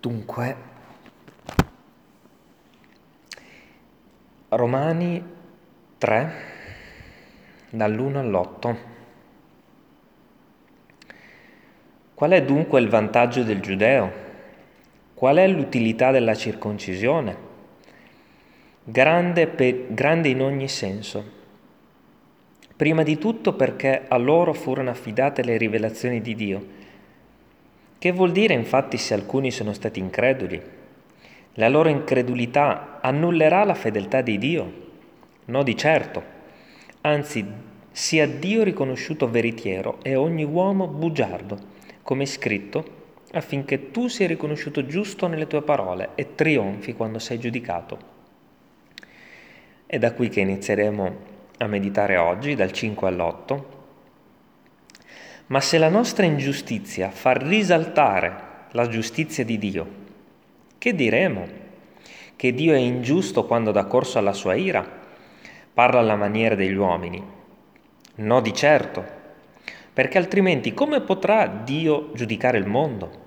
[0.00, 0.56] Dunque,
[4.50, 5.20] Romani
[5.98, 6.32] 3,
[7.70, 8.76] dall'1 all'8.
[12.14, 14.12] Qual è dunque il vantaggio del giudeo?
[15.14, 17.36] Qual è l'utilità della circoncisione?
[18.84, 21.24] Grande, pe- grande in ogni senso.
[22.76, 26.77] Prima di tutto perché a loro furono affidate le rivelazioni di Dio
[27.98, 30.62] che vuol dire infatti se alcuni sono stati increduli?
[31.54, 34.72] La loro incredulità annullerà la fedeltà di Dio?
[35.46, 36.22] No, di certo.
[37.00, 37.44] Anzi,
[37.90, 41.58] sia Dio riconosciuto veritiero e ogni uomo bugiardo,
[42.02, 42.96] come è scritto,
[43.32, 47.98] affinché tu sia riconosciuto giusto nelle tue parole e trionfi quando sei giudicato.
[49.86, 51.16] È da qui che inizieremo
[51.58, 53.77] a meditare oggi, dal 5 all'8
[55.48, 59.86] ma se la nostra ingiustizia fa risaltare la giustizia di Dio,
[60.76, 61.46] che diremo?
[62.36, 64.86] Che Dio è ingiusto quando dà corso alla sua ira?
[65.72, 67.22] Parla alla maniera degli uomini?
[68.16, 69.04] No, di certo,
[69.92, 73.26] perché altrimenti come potrà Dio giudicare il mondo?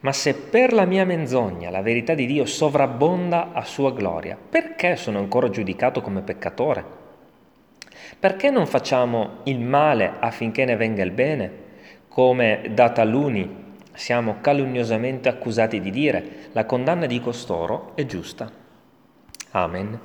[0.00, 4.96] Ma se per la mia menzogna la verità di Dio sovrabbonda a sua gloria, perché
[4.96, 6.97] sono ancora giudicato come peccatore?
[8.20, 11.66] Perché non facciamo il male affinché ne venga il bene?
[12.08, 18.50] Come da taluni siamo calunniosamente accusati di dire, la condanna di costoro è giusta.
[19.52, 20.00] Amen.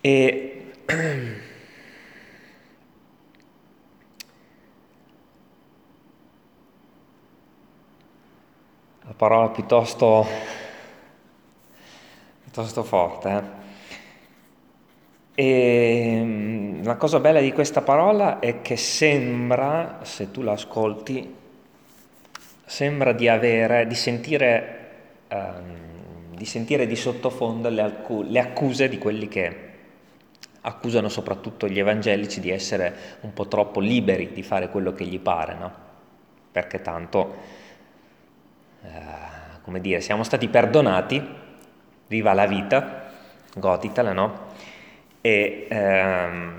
[0.00, 0.72] E
[9.02, 10.26] la parola piuttosto,
[12.42, 13.63] piuttosto forte, eh?
[15.36, 21.34] E mm, la cosa bella di questa parola è che sembra, se tu la ascolti,
[22.64, 24.78] sembra di avere, di sentire,
[25.28, 29.72] um, di, sentire di sottofondo le, alcu- le accuse di quelli che
[30.60, 35.18] accusano soprattutto gli evangelici di essere un po' troppo liberi di fare quello che gli
[35.18, 35.72] pare, no?
[36.52, 37.34] Perché tanto,
[38.82, 38.88] eh,
[39.62, 41.22] come dire, siamo stati perdonati,
[42.06, 43.10] viva la vita,
[43.56, 44.43] goditela, no?
[45.26, 46.54] E ehm,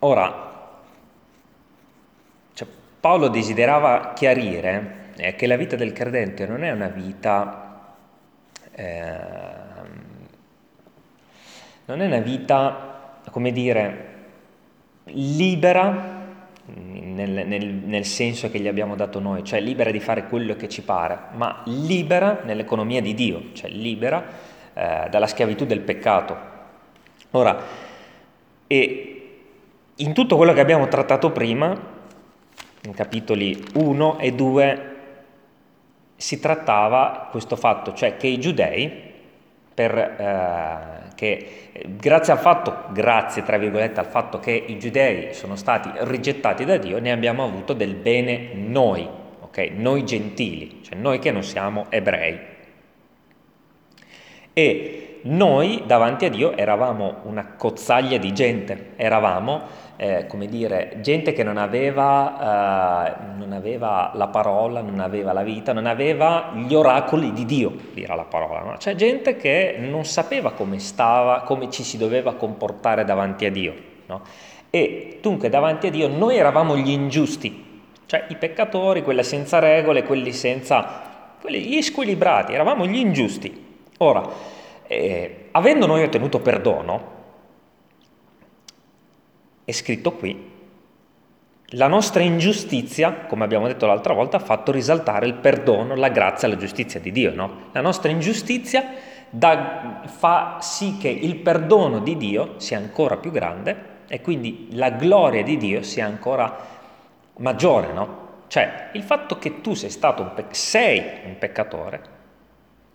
[0.00, 0.78] ora,
[2.52, 2.68] cioè,
[3.00, 7.94] Paolo desiderava chiarire eh, che la vita del credente non è una vita,
[8.72, 9.16] eh,
[11.86, 14.14] non è una vita, come dire,
[15.04, 16.26] libera
[16.66, 20.68] nel, nel, nel, senso che gli abbiamo dato noi, cioè libera di fare quello che
[20.68, 24.22] ci pare, ma libera nell'economia di Dio, cioè libera
[24.74, 26.52] eh, dalla schiavitù del peccato.
[27.36, 27.60] Ora,
[28.68, 31.76] in tutto quello che abbiamo trattato prima,
[32.82, 34.96] in capitoli 1 e 2,
[36.14, 38.88] si trattava questo fatto, cioè che i giudei,
[39.74, 45.56] per, eh, che grazie al fatto, grazie tra virgolette al fatto che i giudei sono
[45.56, 49.08] stati rigettati da Dio, ne abbiamo avuto del bene noi,
[49.40, 49.58] ok?
[49.74, 52.38] Noi gentili, cioè noi che non siamo ebrei.
[54.52, 59.62] E noi davanti a Dio eravamo una cozzaglia di gente, eravamo,
[59.96, 65.42] eh, come dire, gente che non aveva, eh, non aveva, la parola, non aveva la
[65.42, 68.60] vita, non aveva gli oracoli di Dio, dirà la parola.
[68.60, 68.74] No?
[68.76, 73.74] C'è gente che non sapeva come stava, come ci si doveva comportare davanti a Dio.
[74.06, 74.20] No?
[74.68, 80.02] E dunque davanti a Dio noi eravamo gli ingiusti, cioè i peccatori, quelli senza regole,
[80.02, 81.12] quelli senza...
[81.40, 83.64] Quelli, squilibrati, eravamo gli ingiusti.
[83.98, 84.22] Ora,
[84.86, 87.12] eh, avendo noi ottenuto perdono,
[89.64, 90.52] è scritto qui,
[91.68, 96.46] la nostra ingiustizia, come abbiamo detto l'altra volta, ha fatto risaltare il perdono, la grazia,
[96.46, 97.34] la giustizia di Dio.
[97.34, 97.68] No?
[97.72, 98.84] La nostra ingiustizia
[99.30, 104.90] da, fa sì che il perdono di Dio sia ancora più grande e quindi la
[104.90, 106.56] gloria di Dio sia ancora
[107.38, 107.92] maggiore.
[107.92, 108.22] No?
[108.46, 112.13] Cioè, il fatto che tu sei stato un, pe- sei un peccatore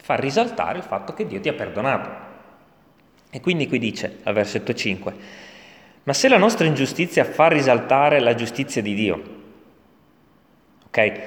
[0.10, 2.10] fa risaltare il fatto che Dio ti ha perdonato.
[3.30, 5.14] E quindi qui dice, al versetto 5,
[6.02, 9.24] ma se la nostra ingiustizia fa risaltare la giustizia di Dio,
[10.88, 11.20] ok?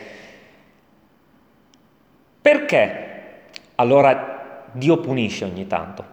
[2.43, 3.43] Perché
[3.77, 6.05] allora Dio punisce ogni tanto?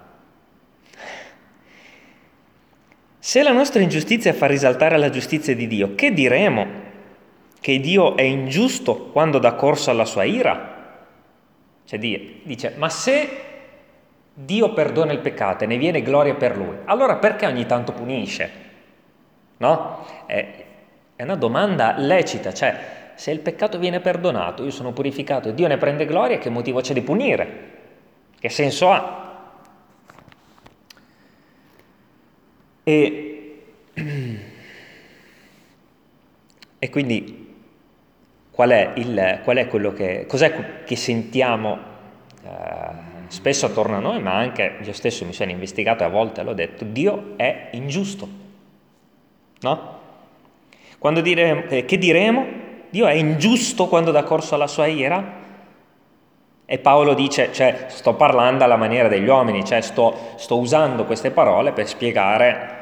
[3.18, 6.68] Se la nostra ingiustizia fa risaltare la giustizia di Dio, che diremo?
[7.60, 10.79] Che Dio è ingiusto quando dà corso alla sua ira?
[11.90, 13.28] Cioè dice, ma se
[14.32, 18.52] Dio perdona il peccato e ne viene gloria per lui, allora perché ogni tanto punisce?
[19.58, 20.06] No?
[20.28, 20.66] È,
[21.16, 25.78] una domanda lecita, cioè se il peccato viene perdonato, io sono purificato e Dio ne
[25.78, 27.70] prende gloria, che motivo c'è di punire?
[28.40, 29.52] Che senso ha?
[32.84, 33.64] E,
[36.78, 37.39] e quindi
[38.60, 41.78] qual è, il, qual è quello che, cos'è che sentiamo
[42.44, 42.50] eh,
[43.28, 46.52] spesso attorno a noi, ma anche io stesso mi sono investigato e a volte l'ho
[46.52, 48.28] detto, Dio è ingiusto.
[49.62, 50.00] No?
[50.98, 52.46] Quando diremo, eh, che diremo?
[52.90, 55.38] Dio è ingiusto quando dà corso alla sua ira?
[56.66, 61.32] E Paolo dice, cioè, sto parlando alla maniera degli uomini, cioè sto, sto usando queste
[61.32, 62.76] parole per spiegare,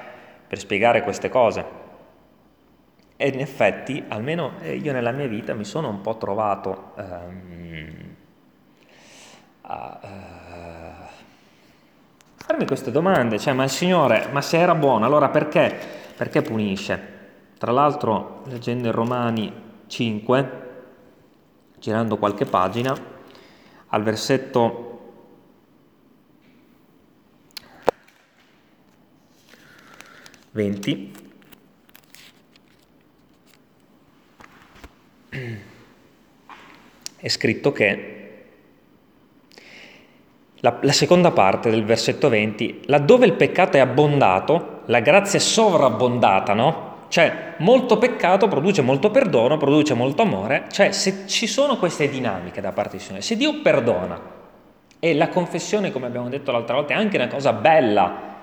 [0.47, 1.85] per spiegare, queste cose.
[3.19, 8.15] E in effetti, almeno eh, io nella mia vita mi sono un po' trovato um,
[9.61, 11.05] a uh,
[12.35, 15.75] farmi queste domande, cioè, ma il Signore, ma se era buono, allora perché?
[16.15, 17.15] Perché punisce?
[17.57, 19.51] Tra l'altro, leggendo in Romani
[19.87, 20.51] 5,
[21.79, 22.95] girando qualche pagina,
[23.87, 24.87] al versetto
[37.19, 38.18] è scritto che
[40.60, 45.42] la, la, seconda parte del versetto 20, laddove il peccato è abbondato, la grazia è
[45.42, 46.86] sovrabbondata, no?
[47.10, 50.66] Cioè, molto peccato produce molto perdono, produce molto amore.
[50.72, 54.19] Cioè, se ci sono queste dinamiche da parte di Signore, se Dio perdona,
[55.00, 58.36] e la confessione, come abbiamo detto l'altra volta, è anche una cosa bella,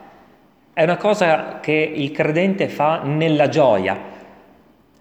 [0.73, 3.99] è una cosa che il credente fa nella gioia.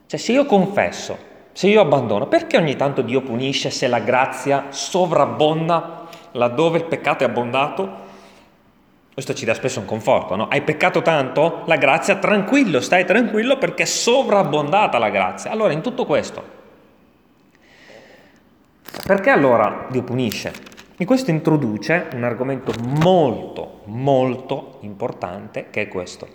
[0.07, 1.17] Cioè, se io confesso,
[1.53, 6.01] se io abbandono, perché ogni tanto Dio punisce se la grazia sovrabbonda
[6.31, 8.01] laddove il peccato è abbondato?
[9.13, 10.47] Questo ci dà spesso un conforto, no?
[10.47, 11.61] Hai peccato tanto?
[11.65, 15.51] La grazia, tranquillo, stai tranquillo perché è sovrabbondata la grazia.
[15.51, 16.43] Allora, in tutto questo,
[19.05, 20.51] perché allora Dio punisce?
[20.97, 26.27] E questo introduce un argomento molto, molto importante che è questo.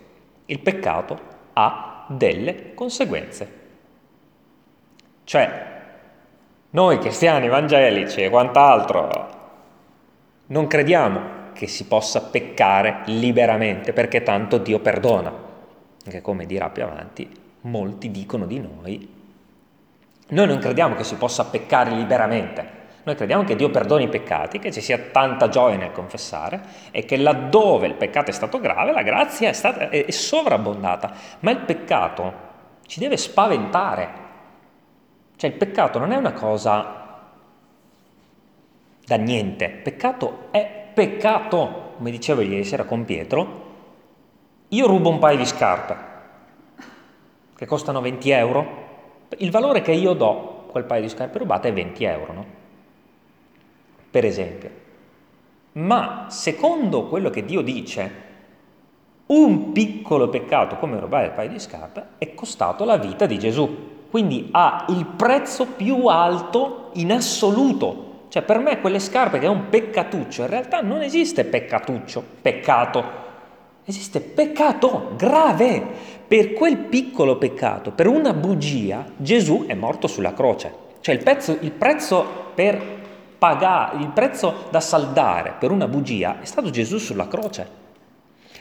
[0.46, 1.18] Il peccato
[1.54, 3.57] ha delle conseguenze.
[5.28, 5.66] Cioè,
[6.70, 9.28] noi cristiani evangelici e quant'altro
[10.46, 11.20] non crediamo
[11.52, 15.30] che si possa peccare liberamente, perché tanto Dio perdona.
[16.02, 17.30] Che come dirà più avanti,
[17.62, 19.14] molti dicono di noi,
[20.28, 22.66] noi non crediamo che si possa peccare liberamente,
[23.02, 26.58] noi crediamo che Dio perdoni i peccati, che ci sia tanta gioia nel confessare
[26.90, 31.12] e che laddove il peccato è stato grave, la grazia è, stata, è, sovrabbondata.
[31.40, 32.32] Ma il peccato
[32.86, 34.24] ci deve spaventare.
[35.38, 37.20] Cioè il peccato non è una cosa
[39.06, 43.66] da niente, peccato è peccato, come dicevo ieri sera con Pietro,
[44.66, 45.96] io rubo un paio di scarpe
[47.54, 48.86] che costano 20 euro,
[49.38, 52.46] il valore che io do quel paio di scarpe rubate è 20 euro, no?
[54.10, 54.70] Per esempio.
[55.74, 58.10] Ma secondo quello che Dio dice,
[59.26, 63.97] un piccolo peccato come rubare il paio di scarpe è costato la vita di Gesù.
[64.10, 69.48] Quindi ha il prezzo più alto in assoluto cioè per me quelle scarpe che è
[69.48, 73.04] un peccatuccio, in realtà non esiste peccatuccio, peccato,
[73.84, 76.16] esiste peccato grave.
[76.28, 80.86] Per quel piccolo peccato, per una bugia, Gesù è morto sulla croce.
[81.00, 82.96] Cioè il, pezzo, il prezzo per
[83.38, 87.76] pagare, il prezzo da saldare per una bugia è stato Gesù sulla croce.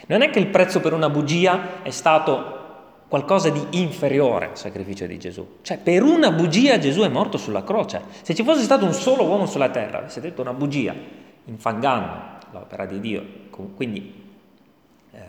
[0.06, 2.57] Non è che il prezzo per una bugia è stato
[3.08, 5.56] qualcosa di inferiore al sacrificio di Gesù.
[5.62, 8.02] Cioè, per una bugia Gesù è morto sulla croce.
[8.22, 10.94] Se ci fosse stato un solo uomo sulla terra, avesse detto una bugia,
[11.46, 13.24] infangando l'opera di Dio,
[13.74, 14.26] quindi
[15.10, 15.20] eh,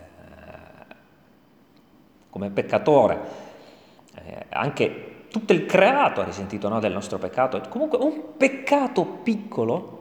[2.29, 3.19] come peccatore,
[4.15, 7.61] eh, anche tutto il creato ha risentito no, del nostro peccato.
[7.69, 9.97] Comunque un peccato piccolo,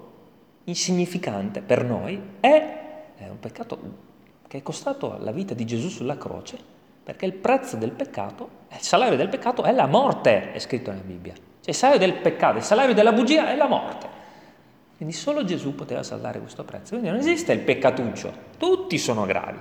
[0.65, 2.77] insignificante per noi, è,
[3.17, 4.07] è un peccato
[4.49, 6.77] che è costato la vita di Gesù sulla croce
[7.09, 11.03] perché il prezzo del peccato, il salario del peccato è la morte, è scritto nella
[11.03, 11.33] Bibbia.
[11.33, 14.07] Cioè il salario del peccato, il salario della bugia è la morte.
[14.95, 16.91] Quindi solo Gesù poteva saldare questo prezzo.
[16.91, 19.59] Quindi non esiste il peccatuccio, tutti sono gravi.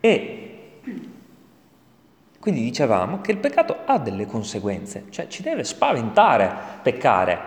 [0.00, 0.80] E
[2.38, 7.38] quindi dicevamo che il peccato ha delle conseguenze, cioè ci deve spaventare peccare.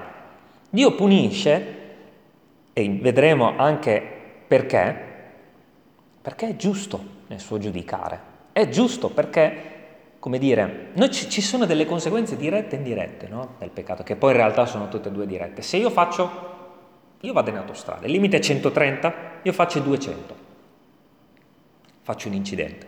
[0.72, 1.76] Dio punisce,
[2.74, 4.02] e vedremo anche
[4.48, 5.06] perché,
[6.20, 8.36] perché è giusto nel suo giudicare.
[8.52, 13.56] È giusto perché, come dire, ci, ci sono delle conseguenze dirette e indirette no?
[13.60, 15.62] del peccato, che poi in realtà sono tutte e due dirette.
[15.62, 16.30] Se io faccio,
[17.22, 20.36] io vado in autostrada, il limite è 130, io faccio 200,
[22.02, 22.88] faccio un incidente.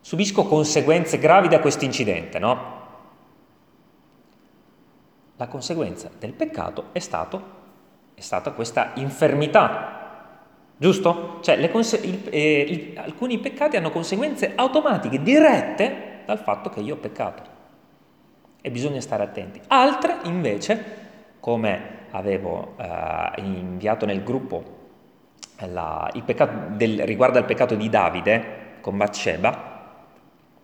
[0.00, 2.80] subisco conseguenze gravi da questo incidente, no?
[5.36, 7.42] La conseguenza del peccato è, stato,
[8.14, 10.01] è stata questa infermità,
[10.76, 11.38] giusto?
[11.42, 16.94] Cioè conse- il, eh, il, alcuni peccati hanno conseguenze automatiche, dirette dal fatto che io
[16.94, 17.42] ho peccato
[18.60, 19.60] e bisogna stare attenti.
[19.68, 20.84] Altre invece,
[21.40, 24.80] come avevo eh, inviato nel gruppo
[25.66, 26.10] la,
[26.68, 29.70] del, riguardo al peccato di Davide con Bathsheba,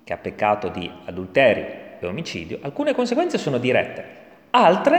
[0.04, 4.04] che ha peccato di adulterio e omicidio, alcune conseguenze sono dirette,
[4.50, 4.96] altre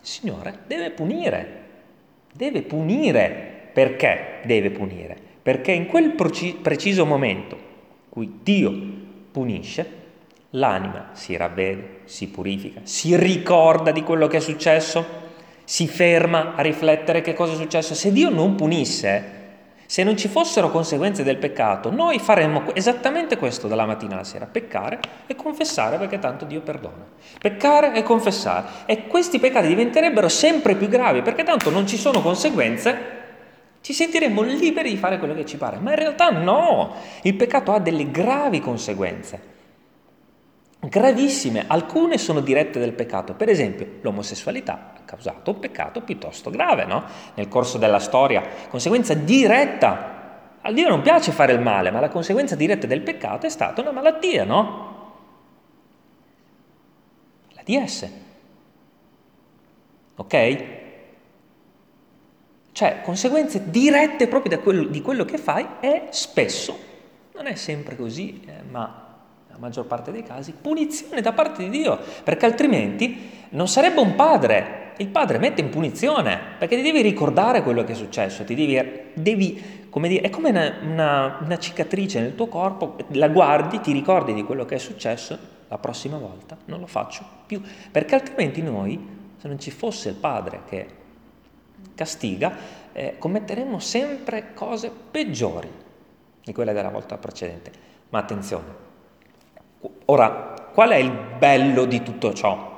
[0.00, 1.60] il Signore deve punire,
[2.32, 3.51] deve punire.
[3.72, 5.16] Perché deve punire?
[5.42, 8.72] Perché in quel preciso momento in cui Dio
[9.32, 10.00] punisce,
[10.50, 15.20] l'anima si ravvede, si purifica, si ricorda di quello che è successo,
[15.64, 17.94] si ferma a riflettere che cosa è successo.
[17.94, 19.40] Se Dio non punisse,
[19.86, 24.46] se non ci fossero conseguenze del peccato, noi faremmo esattamente questo dalla mattina alla sera,
[24.46, 27.04] peccare e confessare perché tanto Dio perdona.
[27.38, 28.66] Peccare e confessare.
[28.86, 33.20] E questi peccati diventerebbero sempre più gravi perché tanto non ci sono conseguenze,
[33.82, 35.76] ci sentiremmo liberi di fare quello che ci pare.
[35.78, 39.50] Ma in realtà no, il peccato ha delle gravi conseguenze
[40.88, 46.84] gravissime, alcune sono dirette del peccato, per esempio l'omosessualità ha causato un peccato piuttosto grave,
[46.84, 47.04] no?
[47.34, 50.10] Nel corso della storia, conseguenza diretta.
[50.60, 53.80] A Dio non piace fare il male, ma la conseguenza diretta del peccato è stata
[53.80, 54.90] una malattia, no?
[57.52, 58.10] La DS.
[60.16, 60.80] Ok?
[62.72, 66.76] Cioè, conseguenze dirette proprio quello, di quello che fai e spesso,
[67.34, 71.68] non è sempre così, eh, ma nella maggior parte dei casi, punizione da parte di
[71.68, 74.80] Dio, perché altrimenti non sarebbe un padre.
[74.98, 78.80] Il padre mette in punizione, perché ti devi ricordare quello che è successo, ti devi,
[79.14, 83.92] devi come dire, è come una, una, una cicatrice nel tuo corpo, la guardi, ti
[83.92, 85.38] ricordi di quello che è successo,
[85.68, 87.60] la prossima volta non lo faccio più,
[87.90, 88.98] perché altrimenti noi,
[89.36, 90.86] se non ci fosse il padre che
[91.94, 92.56] castiga,
[92.92, 95.70] eh, commetteremmo sempre cose peggiori
[96.42, 97.70] di quelle della volta precedente.
[98.10, 98.90] Ma attenzione,
[100.06, 102.70] Ora, qual è il bello di tutto ciò?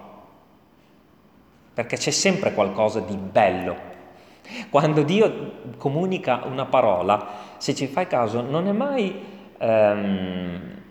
[1.75, 3.93] Perché c'è sempre qualcosa di bello.
[4.71, 7.27] Quando Dio comunica una parola,
[7.59, 9.23] se ci fai caso, non è mai,
[9.59, 10.83] um,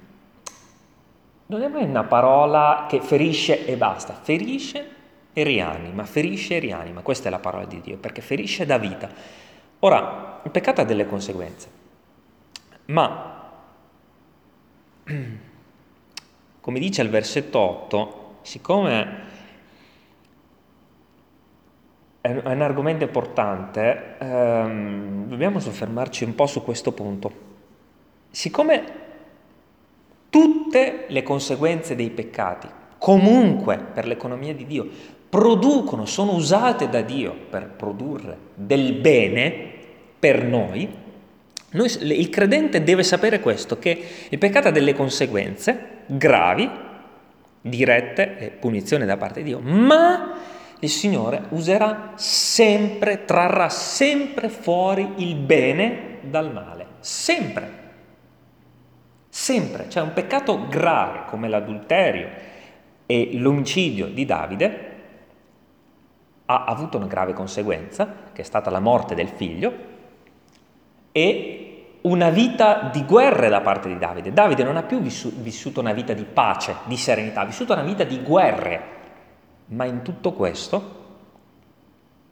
[1.46, 4.89] non è mai una parola che ferisce e basta, ferisce
[5.33, 9.09] e rianima, ferisce e rianima, questa è la parola di Dio, perché ferisce da vita.
[9.79, 11.67] Ora, il peccato ha delle conseguenze,
[12.85, 13.51] ma
[16.61, 19.31] come dice il versetto 8, siccome
[22.21, 27.51] è un argomento importante, ehm, dobbiamo soffermarci un po' su questo punto.
[28.29, 29.01] Siccome
[30.29, 34.87] tutte le conseguenze dei peccati, comunque per l'economia di Dio,
[35.33, 39.71] producono, sono usate da Dio per produrre del bene
[40.19, 40.87] per noi,
[41.71, 43.99] noi, il credente deve sapere questo, che
[44.29, 46.69] il peccato ha delle conseguenze gravi,
[47.61, 50.33] dirette e punizione da parte di Dio, ma
[50.77, 57.81] il Signore userà sempre, trarrà sempre fuori il bene dal male, sempre.
[59.29, 62.29] Sempre, cioè un peccato grave come l'adulterio
[63.07, 64.91] e l'omicidio di Davide
[66.45, 69.73] ha avuto una grave conseguenza, che è stata la morte del figlio,
[71.12, 74.33] e una vita di guerre da parte di Davide.
[74.33, 78.03] Davide non ha più vissuto una vita di pace, di serenità, ha vissuto una vita
[78.03, 78.81] di guerre.
[79.67, 81.01] Ma in tutto questo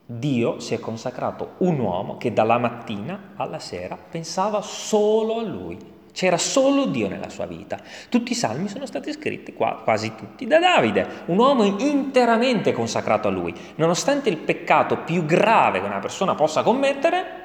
[0.06, 5.78] Dio si è consacrato un uomo che dalla mattina alla sera pensava solo a lui.
[6.12, 7.80] C'era solo Dio nella sua vita.
[8.10, 13.28] Tutti i salmi sono stati scritti qua, quasi tutti da Davide, un uomo interamente consacrato
[13.28, 13.54] a lui.
[13.76, 17.40] Nonostante il peccato più grave che una persona possa commettere,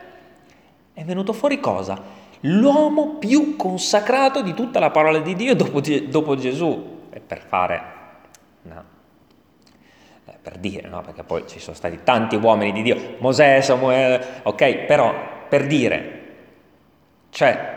[0.92, 2.24] è venuto fuori cosa?
[2.40, 6.94] L'uomo più consacrato di tutta la parola di Dio dopo, dopo Gesù.
[7.10, 7.82] E per fare,
[8.62, 8.84] no,
[10.26, 11.00] eh, per dire, no?
[11.02, 15.14] perché poi ci sono stati tanti uomini di Dio, Mosè, Samuele, ok, però
[15.48, 16.24] per dire,
[17.30, 17.75] cioè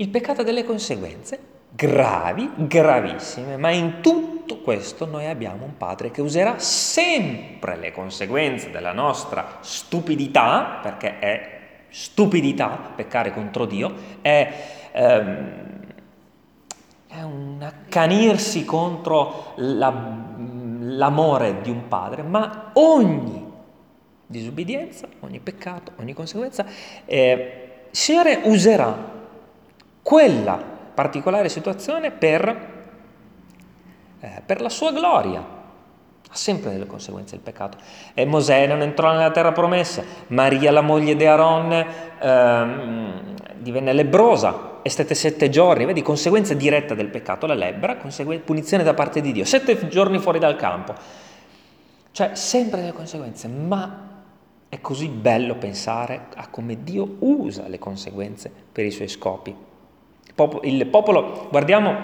[0.00, 1.38] il peccato ha delle conseguenze
[1.72, 8.70] gravi, gravissime, ma in tutto questo noi abbiamo un padre che userà sempre le conseguenze
[8.70, 11.58] della nostra stupidità, perché è
[11.90, 14.52] stupidità, peccare contro Dio, è,
[14.92, 15.52] ehm,
[17.06, 19.92] è un accanirsi contro la,
[20.80, 23.48] l'amore di un padre, ma ogni
[24.26, 26.64] disobbedienza, ogni peccato, ogni conseguenza,
[27.04, 29.18] eh, Signore userà
[30.02, 32.68] quella particolare situazione per,
[34.20, 35.58] eh, per la sua gloria.
[36.32, 37.78] Ha sempre delle conseguenze il peccato.
[38.14, 41.86] E Mosè non entrò nella terra promessa, Maria, la moglie di Aaron,
[42.20, 48.84] ehm, divenne lebrosa e stette sette giorni, vedi, conseguenza diretta del peccato, la lebbra, punizione
[48.84, 50.94] da parte di Dio, sette giorni fuori dal campo.
[52.12, 54.08] Cioè, sempre delle conseguenze, ma
[54.68, 59.68] è così bello pensare a come Dio usa le conseguenze per i suoi scopi.
[60.62, 61.94] Il popolo, guardiamo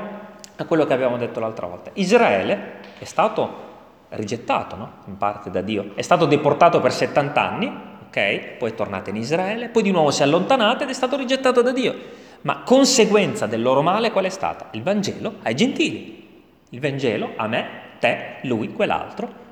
[0.57, 3.65] a quello che abbiamo detto l'altra volta, Israele è stato
[4.11, 4.93] rigettato no?
[5.07, 7.67] in parte da Dio, è stato deportato per 70 anni,
[8.07, 8.57] ok?
[8.59, 11.63] Poi è tornato in Israele, poi di nuovo si è allontanato ed è stato rigettato
[11.63, 11.95] da Dio.
[12.43, 14.69] Ma conseguenza del loro male qual è stata?
[14.73, 16.45] Il Vangelo ai gentili.
[16.71, 19.45] Il Vangelo a me, te, lui, quell'altro.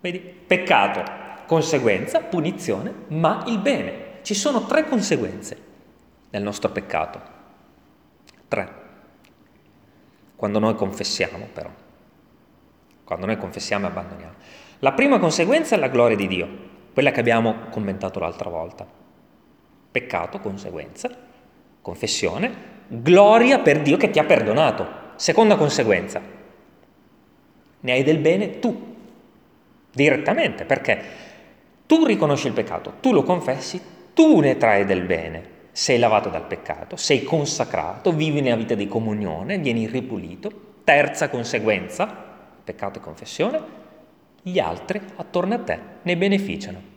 [0.00, 0.18] Vedi?
[0.18, 1.02] Peccato,
[1.46, 4.20] conseguenza, punizione, ma il bene.
[4.22, 5.56] Ci sono tre conseguenze
[6.30, 7.20] nel nostro peccato.
[8.52, 8.68] Tre.
[10.36, 11.70] Quando noi confessiamo però.
[13.02, 14.34] Quando noi confessiamo e abbandoniamo.
[14.80, 16.48] La prima conseguenza è la gloria di Dio,
[16.92, 18.86] quella che abbiamo commentato l'altra volta.
[19.90, 21.08] Peccato, conseguenza,
[21.80, 22.54] confessione,
[22.88, 24.86] gloria per Dio che ti ha perdonato.
[25.14, 26.20] Seconda conseguenza,
[27.80, 28.96] ne hai del bene tu,
[29.94, 31.02] direttamente, perché
[31.86, 33.80] tu riconosci il peccato, tu lo confessi,
[34.12, 35.51] tu ne trai del bene.
[35.74, 40.70] Sei lavato dal peccato, sei consacrato, vivi nella vita di comunione, vieni ripulito.
[40.84, 42.06] Terza conseguenza,
[42.62, 43.60] peccato e confessione,
[44.42, 46.90] gli altri attorno a te ne beneficiano.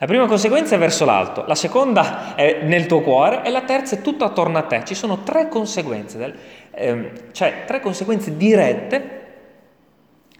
[0.00, 3.96] La prima conseguenza è verso l'alto, la seconda è nel tuo cuore e la terza
[3.96, 4.84] è tutto attorno a te.
[4.84, 6.38] Ci sono tre conseguenze, del,
[6.70, 9.16] ehm, cioè tre conseguenze dirette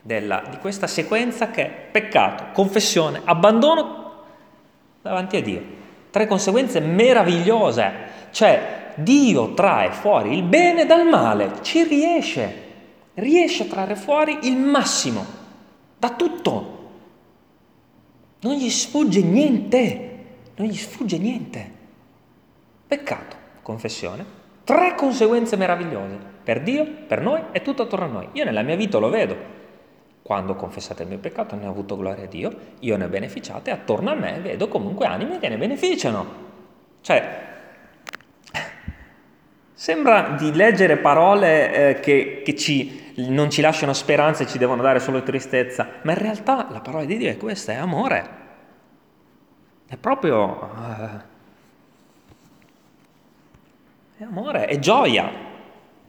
[0.01, 4.23] della, di questa sequenza che è peccato, confessione, abbandono
[5.03, 5.63] davanti a Dio.
[6.19, 7.93] Tre conseguenze meravigliose,
[8.33, 12.63] cioè Dio trae fuori il bene dal male, ci riesce,
[13.15, 15.25] riesce a trarre fuori il massimo
[15.97, 16.91] da tutto.
[18.41, 20.25] Non gli sfugge niente,
[20.57, 21.71] non gli sfugge niente.
[22.89, 24.25] Peccato, confessione,
[24.65, 28.29] tre conseguenze meravigliose per Dio, per noi e tutto attorno a noi.
[28.33, 29.37] Io nella mia vita lo vedo.
[30.29, 33.71] Quando confessate il mio peccato ne ho avuto gloria a Dio, io ne ho beneficiato
[33.71, 36.27] e attorno a me vedo comunque anime che ne beneficiano.
[37.01, 37.47] Cioè,
[39.73, 44.83] sembra di leggere parole eh, che, che ci, non ci lasciano speranza e ci devono
[44.83, 48.29] dare solo tristezza, ma in realtà la parola di Dio è questa, è amore.
[49.87, 50.71] È proprio...
[50.75, 51.21] Uh,
[54.19, 55.33] è amore, è gioia.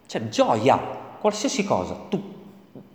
[0.05, 0.77] Cioè, gioia,
[1.21, 2.38] qualsiasi cosa, tu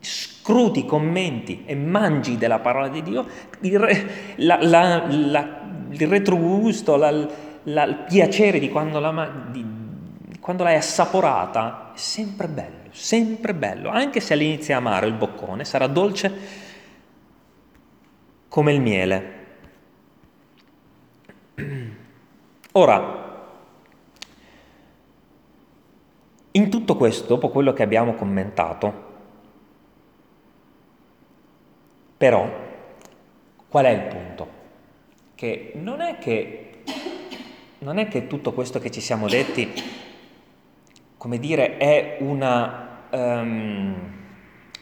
[0.05, 3.27] scruti, commenti e mangi della parola di Dio,
[3.61, 9.01] il, re, la, la, la, il retrogusto, il piacere di quando,
[9.51, 9.83] di
[10.41, 15.65] quando l'hai assaporata è sempre bello, sempre bello, anche se all'inizio è amaro il boccone,
[15.65, 16.33] sarà dolce
[18.49, 19.33] come il miele.
[22.73, 23.23] Ora,
[26.51, 29.04] in tutto questo, dopo quello che abbiamo commentato,
[32.17, 32.49] però,
[33.69, 34.49] qual è il punto?
[35.35, 36.83] Che non è che,
[37.79, 39.73] non è che tutto questo che ci siamo detti,
[41.17, 43.95] come dire, è, una, um,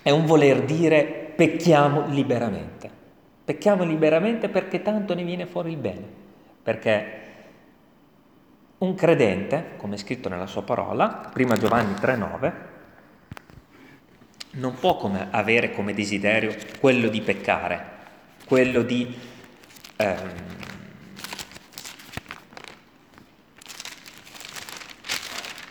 [0.02, 2.90] è un voler dire pecchiamo liberamente.
[3.44, 6.06] Pecchiamo liberamente perché tanto ne viene fuori il bene.
[6.62, 7.20] Perché
[8.78, 12.52] un credente, come è scritto nella sua parola, prima Giovanni 3,9,
[14.52, 17.90] non può come avere come desiderio quello di peccare,
[18.44, 19.18] quello di...
[19.96, 20.30] Ehm,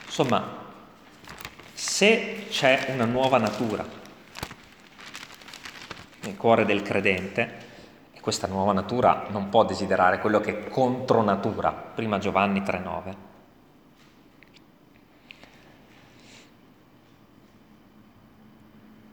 [0.05, 0.59] insomma,
[1.73, 3.85] se c'è una nuova natura
[6.21, 7.69] nel cuore del credente,
[8.13, 13.30] e questa nuova natura non può desiderare quello che è contro natura, prima Giovanni 3,9,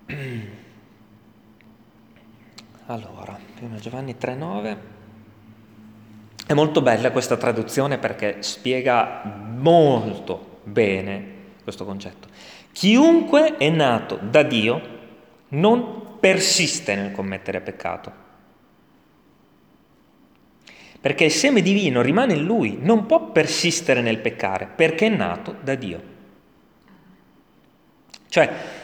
[2.86, 4.76] Allora, prima Giovanni 3,9.
[6.46, 9.22] È molto bella questa traduzione perché spiega
[9.54, 12.28] molto bene questo concetto.
[12.72, 14.96] Chiunque è nato da Dio
[15.48, 18.26] non persiste nel commettere peccato.
[21.00, 25.56] Perché il seme divino rimane in lui, non può persistere nel peccare perché è nato
[25.60, 26.16] da Dio.
[28.28, 28.77] Cioè,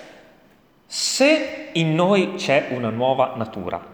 [0.97, 3.85] se in noi c'è una nuova natura,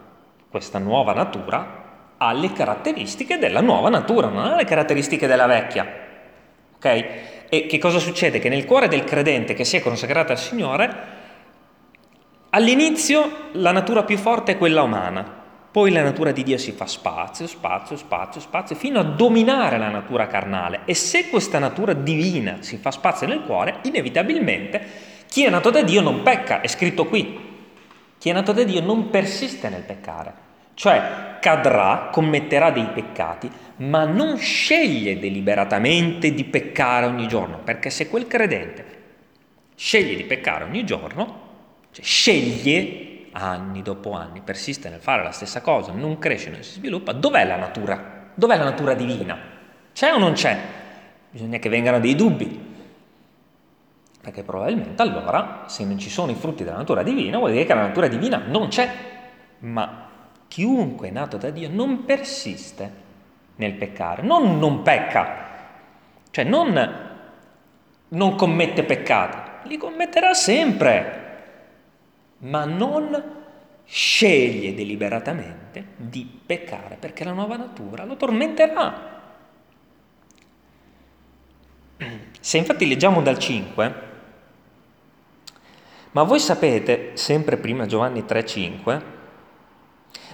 [0.47, 5.83] questa nuova natura ha le caratteristiche della nuova natura, non ha le caratteristiche della vecchia.
[6.75, 7.05] Ok?
[7.49, 8.37] E che cosa succede?
[8.37, 10.95] Che nel cuore del credente che si è consacrato al Signore,
[12.51, 15.25] all'inizio la natura più forte è quella umana,
[15.71, 19.89] poi la natura di Dio si fa spazio, spazio, spazio, spazio, fino a dominare la
[19.89, 20.81] natura carnale.
[20.85, 25.81] E se questa natura divina si fa spazio nel cuore, inevitabilmente chi è nato da
[25.81, 27.39] Dio non pecca, è scritto qui.
[28.17, 30.33] Chi è nato da Dio non persiste nel peccare,
[30.73, 38.09] cioè cadrà, commetterà dei peccati, ma non sceglie deliberatamente di peccare ogni giorno, perché se
[38.09, 38.85] quel credente
[39.73, 41.39] sceglie di peccare ogni giorno,
[41.91, 46.73] cioè sceglie anni dopo anni, persiste nel fare la stessa cosa, non cresce, non si
[46.73, 48.31] sviluppa, dov'è la natura?
[48.33, 49.39] Dov'è la natura divina?
[49.93, 50.59] C'è o non c'è?
[51.29, 52.70] Bisogna che vengano dei dubbi.
[54.21, 57.73] Perché probabilmente allora, se non ci sono i frutti della natura divina, vuol dire che
[57.73, 58.89] la natura divina non c'è.
[59.59, 60.07] Ma
[60.47, 62.91] chiunque è nato da Dio non persiste
[63.55, 65.49] nel peccare, non non pecca,
[66.29, 67.09] cioè non,
[68.09, 71.19] non commette peccati, li commetterà sempre,
[72.39, 73.39] ma non
[73.85, 79.09] sceglie deliberatamente di peccare perché la nuova natura lo tormenterà.
[82.39, 84.09] Se infatti leggiamo dal 5,
[86.11, 89.01] ma voi sapete, sempre prima Giovanni 3,5,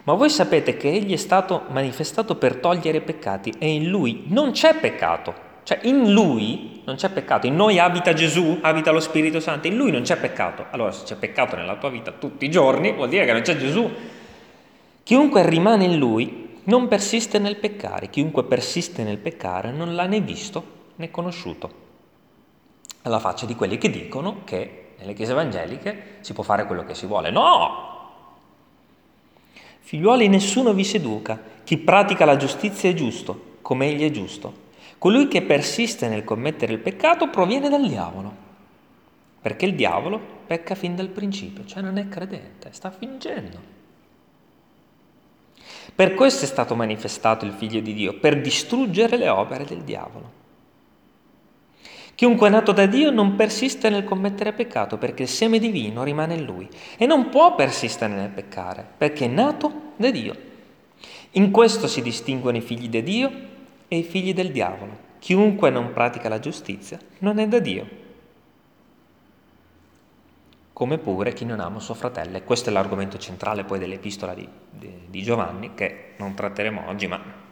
[0.04, 4.24] ma voi sapete che egli è stato manifestato per togliere i peccati e in lui
[4.28, 5.46] non c'è peccato.
[5.63, 9.76] Cioè in lui non c'è peccato, in noi abita Gesù, abita lo Spirito Santo, in
[9.76, 10.68] lui non c'è peccato.
[10.72, 13.58] Allora se c'è peccato nella tua vita tutti i giorni vuol dire che non c'è
[13.58, 13.92] Gesù.
[15.04, 20.22] Chiunque rimane in lui non persiste nel peccare, chiunque persiste nel peccare non l'ha né
[20.22, 20.63] visto
[20.96, 21.86] né conosciuto.
[23.02, 26.94] Alla faccia di quelli che dicono che nelle chiese evangeliche si può fare quello che
[26.94, 27.30] si vuole.
[27.30, 27.96] No!
[29.80, 34.66] Figliuoli, nessuno vi seduca, chi pratica la giustizia è giusto, come egli è giusto.
[34.98, 38.34] Colui che persiste nel commettere il peccato proviene dal diavolo,
[39.42, 43.76] perché il diavolo pecca fin dal principio, cioè non è credente, sta fingendo.
[45.96, 50.37] Per questo è stato manifestato il Figlio di Dio, per distruggere le opere del diavolo.
[52.18, 56.34] Chiunque è nato da Dio non persiste nel commettere peccato perché il seme divino rimane
[56.34, 60.36] in lui e non può persistere nel peccare perché è nato da Dio.
[61.34, 63.32] In questo si distinguono i figli di Dio
[63.88, 64.98] e i figli del diavolo.
[65.20, 67.88] Chiunque non pratica la giustizia non è da Dio.
[70.74, 72.38] Come pure chi non ama suo fratello.
[72.38, 77.06] E questo è l'argomento centrale poi dell'epistola di, di, di Giovanni, che non tratteremo oggi,
[77.06, 77.46] ma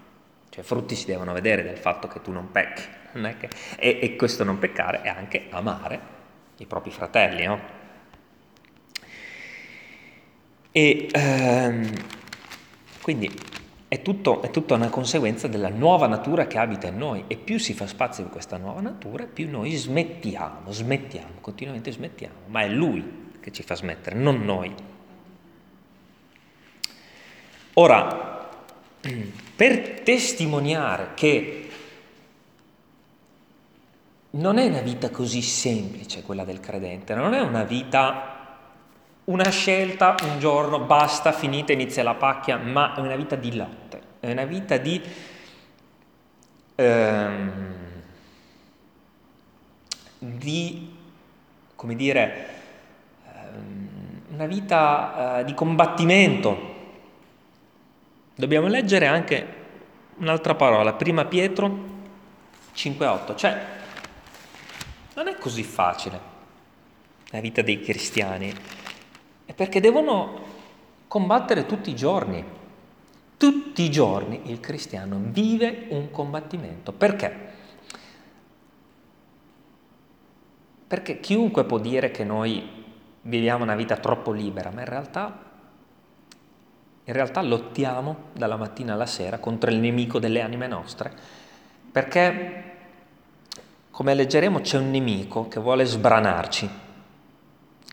[0.55, 2.81] cioè, frutti si devono vedere del fatto che tu non pecchi.
[3.11, 5.99] Non che, e, e, questo non peccare è anche amare
[6.59, 7.59] i propri fratelli, no?
[10.71, 11.91] E ehm,
[13.01, 13.29] quindi
[13.89, 17.57] è, tutto, è tutta una conseguenza della nuova natura che abita in noi e più
[17.57, 22.69] si fa spazio in questa nuova natura, più noi smettiamo, smettiamo, continuamente smettiamo, ma è
[22.69, 24.73] Lui che ci fa smettere, non noi.
[27.73, 28.34] Ora,
[29.55, 31.69] per testimoniare che
[34.31, 38.33] non è una vita così semplice quella del credente, non è una vita
[39.25, 44.01] una scelta, un giorno, basta, finita, inizia la pacchia, ma è una vita di lotte,
[44.19, 45.01] è una vita di...
[46.75, 47.73] Ehm,
[50.19, 50.95] di,
[51.75, 52.47] come dire,
[53.31, 53.89] ehm,
[54.33, 56.73] una vita eh, di combattimento.
[58.35, 59.47] Dobbiamo leggere anche
[60.17, 61.93] un'altra parola, prima Pietro
[62.75, 63.65] 5.8, cioè
[65.15, 66.19] non è così facile
[67.29, 68.53] la vita dei cristiani.
[69.45, 70.43] È perché devono
[71.07, 72.43] combattere tutti i giorni.
[73.37, 76.91] Tutti i giorni il cristiano vive un combattimento.
[76.91, 77.53] Perché?
[80.87, 82.83] Perché chiunque può dire che noi
[83.21, 85.44] viviamo una vita troppo libera, ma in realtà,
[87.07, 91.13] in realtà lottiamo dalla mattina alla sera contro il nemico delle anime nostre,
[91.91, 92.63] perché,
[93.91, 96.69] come leggeremo, c'è un nemico che vuole sbranarci,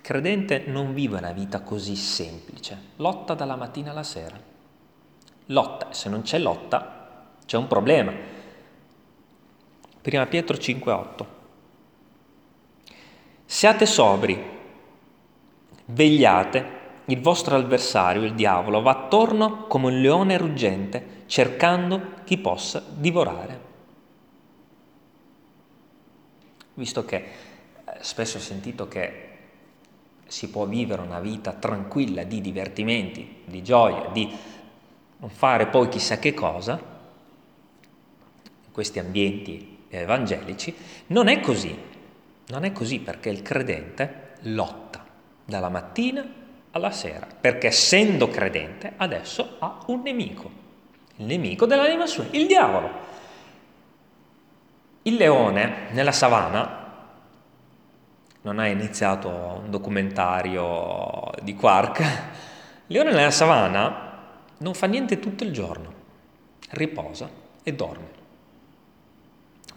[0.03, 4.51] credente non vive una vita così semplice, lotta dalla mattina alla sera.
[5.47, 8.13] Lotta, se non c'è lotta c'è un problema.
[10.01, 11.27] Prima Pietro 5:8.
[13.45, 14.43] Siate sobri,
[15.85, 22.83] vegliate, il vostro avversario, il diavolo, va attorno come un leone ruggente, cercando chi possa
[22.95, 23.71] divorare.
[26.75, 27.29] Visto che eh,
[28.01, 29.29] spesso ho sentito che
[30.27, 34.31] si può vivere una vita tranquilla di divertimenti, di gioia, di
[35.19, 36.81] non fare poi chissà che cosa,
[38.65, 40.75] in questi ambienti evangelici,
[41.09, 41.91] non è così.
[42.49, 45.05] Non è così perché il credente lotta
[45.45, 46.41] dalla mattina
[46.73, 50.51] alla sera, perché essendo credente adesso ha un nemico,
[51.17, 53.11] il nemico dell'anima sua, il diavolo.
[55.03, 56.81] Il leone nella savana
[58.43, 62.01] non ha iniziato un documentario di Quark.
[62.87, 64.11] Il leone nella savana
[64.59, 65.93] non fa niente tutto il giorno,
[66.71, 67.29] riposa
[67.63, 68.21] e dorme.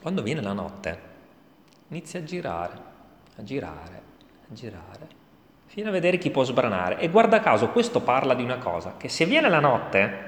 [0.02, 1.02] Quando viene la notte
[1.90, 2.82] inizia a girare,
[3.36, 4.02] a girare,
[4.50, 5.08] a girare,
[5.76, 7.00] fino a vedere chi può sbranare.
[7.00, 10.20] E guarda caso, questo parla di una cosa, che se viene la notte,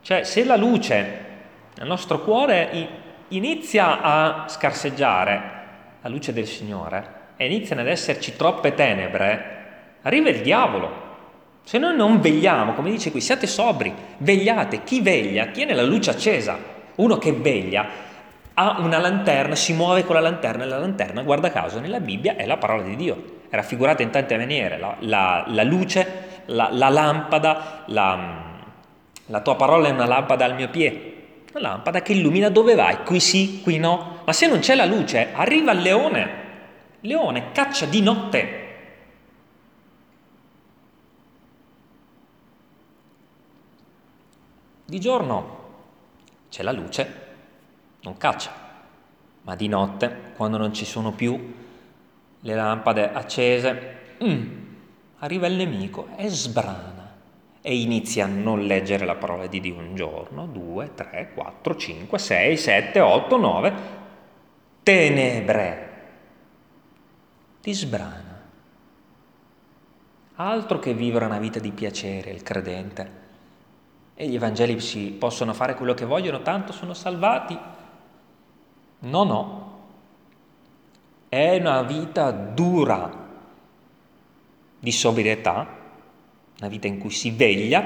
[0.00, 1.28] cioè se la luce
[1.76, 2.88] nel nostro cuore
[3.28, 5.40] inizia a scarseggiare,
[6.00, 9.58] la luce del Signore, e iniziano ad esserci troppe tenebre,
[10.02, 11.08] arriva il diavolo.
[11.62, 14.82] Se noi non vegliamo, come dice qui, siate sobri, vegliate.
[14.82, 16.58] Chi veglia tiene la luce accesa.
[16.96, 17.86] Uno che veglia
[18.54, 22.34] ha una lanterna, si muove con la lanterna e la lanterna, guarda caso, nella Bibbia
[22.34, 23.38] è la parola di Dio.
[23.50, 24.78] Raffigurata in tante maniere.
[24.78, 30.68] La, la, la luce, la, la lampada, la tua parola è una lampada al mio
[30.70, 31.08] piede.
[31.52, 34.20] Una lampada che illumina dove vai, qui sì, qui no.
[34.24, 36.40] Ma se non c'è la luce, arriva il leone
[37.00, 38.58] leone caccia di notte.
[44.84, 45.58] Di giorno
[46.50, 47.14] c'è la luce,
[48.00, 48.50] non caccia,
[49.42, 51.58] ma di notte, quando non ci sono più
[52.40, 54.58] le lampade accese, mm,
[55.18, 56.98] arriva il nemico e sbrana
[57.62, 62.18] e inizia a non leggere la parola di Dio un giorno, due, tre, quattro, cinque,
[62.18, 63.72] sei, sette, otto, nove,
[64.82, 65.88] tenebre
[67.60, 68.38] ti sbrana.
[70.36, 73.18] Altro che vivere una vita di piacere, il credente.
[74.14, 77.58] E gli evangelici possono fare quello che vogliono, tanto sono salvati.
[79.00, 79.59] No, no.
[81.30, 83.08] È una vita dura
[84.80, 85.64] di sobrietà,
[86.58, 87.82] una vita in cui si veglia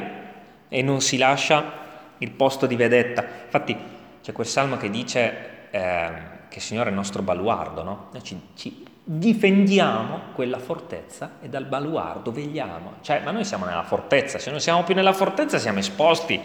[0.66, 1.82] e non si lascia
[2.16, 3.22] il posto di vedetta.
[3.44, 3.76] Infatti
[4.22, 6.12] c'è quel salmo che dice eh,
[6.48, 8.08] che il Signore è il nostro baluardo, no?
[8.22, 12.94] Ci, ci, difendiamo quella fortezza e dal baluardo vegliamo.
[13.02, 16.40] Cioè, ma noi siamo nella fortezza, se non siamo più nella fortezza siamo esposti.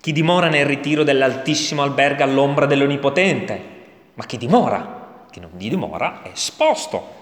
[0.00, 3.77] Chi dimora nel ritiro dell'altissimo alberga all'ombra dell'Onnipotente,
[4.18, 7.16] ma chi dimora, chi non dimora, è esposto.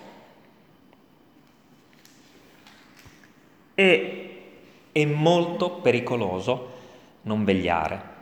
[3.74, 4.42] E
[4.90, 6.74] è molto pericoloso
[7.22, 8.14] non vegliare.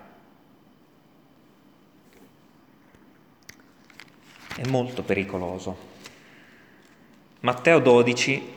[4.56, 5.92] è molto pericoloso.
[7.40, 8.52] Matteo 12,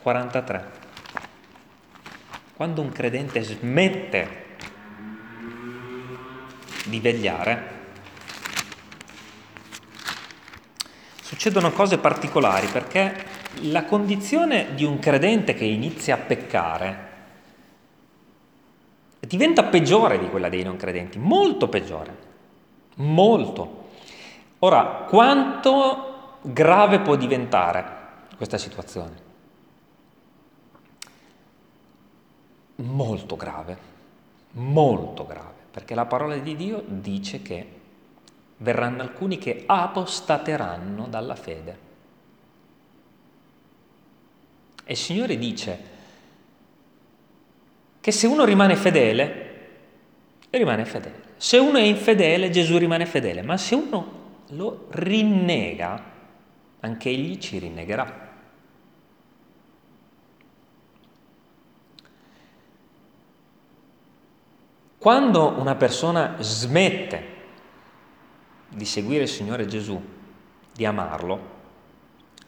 [0.00, 0.70] 43.
[2.54, 4.46] Quando un credente smette
[6.84, 7.78] di vegliare,
[11.30, 13.24] succedono cose particolari perché
[13.60, 17.08] la condizione di un credente che inizia a peccare
[19.20, 22.16] diventa peggiore di quella dei non credenti, molto peggiore,
[22.96, 23.90] molto.
[24.58, 27.84] Ora, quanto grave può diventare
[28.36, 29.28] questa situazione?
[32.74, 33.78] Molto grave,
[34.54, 37.79] molto grave, perché la parola di Dio dice che
[38.60, 41.88] verranno alcuni che apostateranno dalla fede.
[44.84, 45.78] E il Signore dice
[48.00, 49.68] che se uno rimane fedele,
[50.50, 51.28] rimane fedele.
[51.36, 54.18] Se uno è infedele, Gesù rimane fedele, ma se uno
[54.48, 56.04] lo rinnega,
[56.80, 58.28] anche egli ci rinnegherà.
[64.98, 67.38] Quando una persona smette
[68.70, 70.00] di seguire il Signore Gesù,
[70.72, 71.58] di amarlo,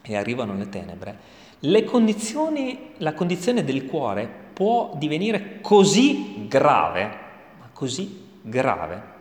[0.01, 1.19] e arrivano le tenebre,
[1.59, 7.07] la condizione del cuore può divenire così grave,
[7.59, 9.11] ma così grave,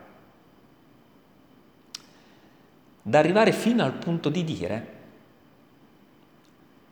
[3.03, 5.01] da arrivare fino al punto di dire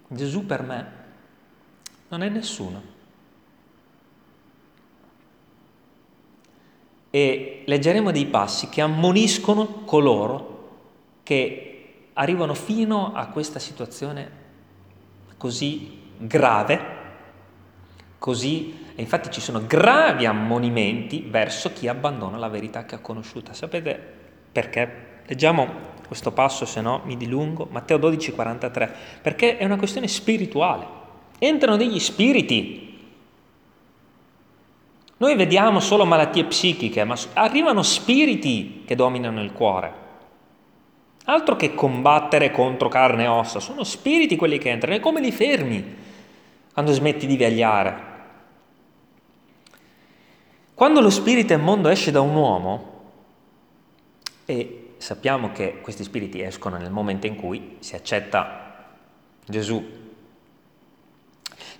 [0.08, 0.92] Gesù per me
[2.08, 2.98] non è nessuno.
[7.10, 10.50] E leggeremo dei passi che ammoniscono coloro
[11.22, 11.70] che
[12.14, 14.38] arrivano fino a questa situazione
[15.36, 16.98] così grave,
[18.18, 23.54] così, e infatti ci sono gravi ammonimenti verso chi abbandona la verità che ha conosciuta.
[23.54, 23.98] Sapete
[24.52, 25.08] perché?
[25.26, 30.98] Leggiamo questo passo, se no mi dilungo, Matteo 12, 43, perché è una questione spirituale.
[31.38, 32.89] Entrano degli spiriti
[35.20, 39.92] Noi vediamo solo malattie psichiche, ma arrivano spiriti che dominano il cuore.
[41.26, 45.30] Altro che combattere contro carne e ossa, sono spiriti quelli che entrano, e come li
[45.30, 45.94] fermi
[46.72, 48.08] quando smetti di vegliare?
[50.72, 53.02] Quando lo spirito immondo esce da un uomo,
[54.46, 58.86] e sappiamo che questi spiriti escono nel momento in cui si accetta
[59.44, 59.99] Gesù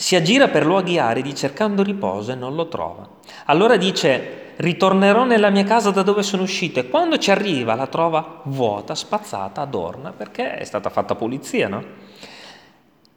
[0.00, 3.06] si aggira per luoghi aridi cercando riposo e non lo trova.
[3.44, 7.86] Allora dice, ritornerò nella mia casa da dove sono uscito e quando ci arriva la
[7.86, 11.84] trova vuota, spazzata, adorna, perché è stata fatta pulizia, no?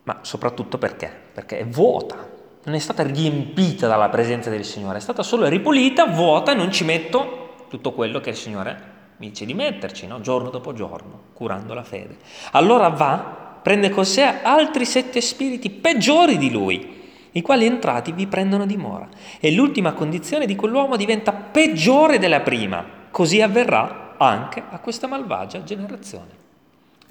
[0.04, 1.10] Ma soprattutto perché?
[1.32, 2.18] Perché è vuota,
[2.66, 6.70] non è stata riempita dalla presenza del Signore, è stata solo ripulita, vuota e non
[6.70, 10.20] ci metto tutto quello che il Signore mi dice di metterci, no?
[10.20, 12.18] giorno dopo giorno, curando la fede.
[12.52, 18.28] Allora va prende con sé altri sette spiriti peggiori di lui, i quali entrati vi
[18.28, 19.08] prendono dimora.
[19.40, 22.86] E l'ultima condizione di quell'uomo diventa peggiore della prima.
[23.10, 26.42] Così avverrà anche a questa malvagia generazione.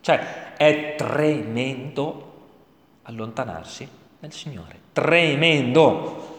[0.00, 2.30] Cioè è tremendo
[3.02, 3.88] allontanarsi
[4.20, 4.78] dal Signore.
[4.92, 6.30] Tremendo!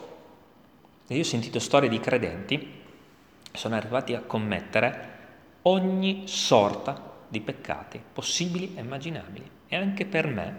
[1.08, 2.58] E io ho sentito storie di credenti
[3.52, 5.12] che sono arrivati a commettere
[5.63, 9.49] ogni sorta di peccati possibili e immaginabili.
[9.73, 10.55] E anche per me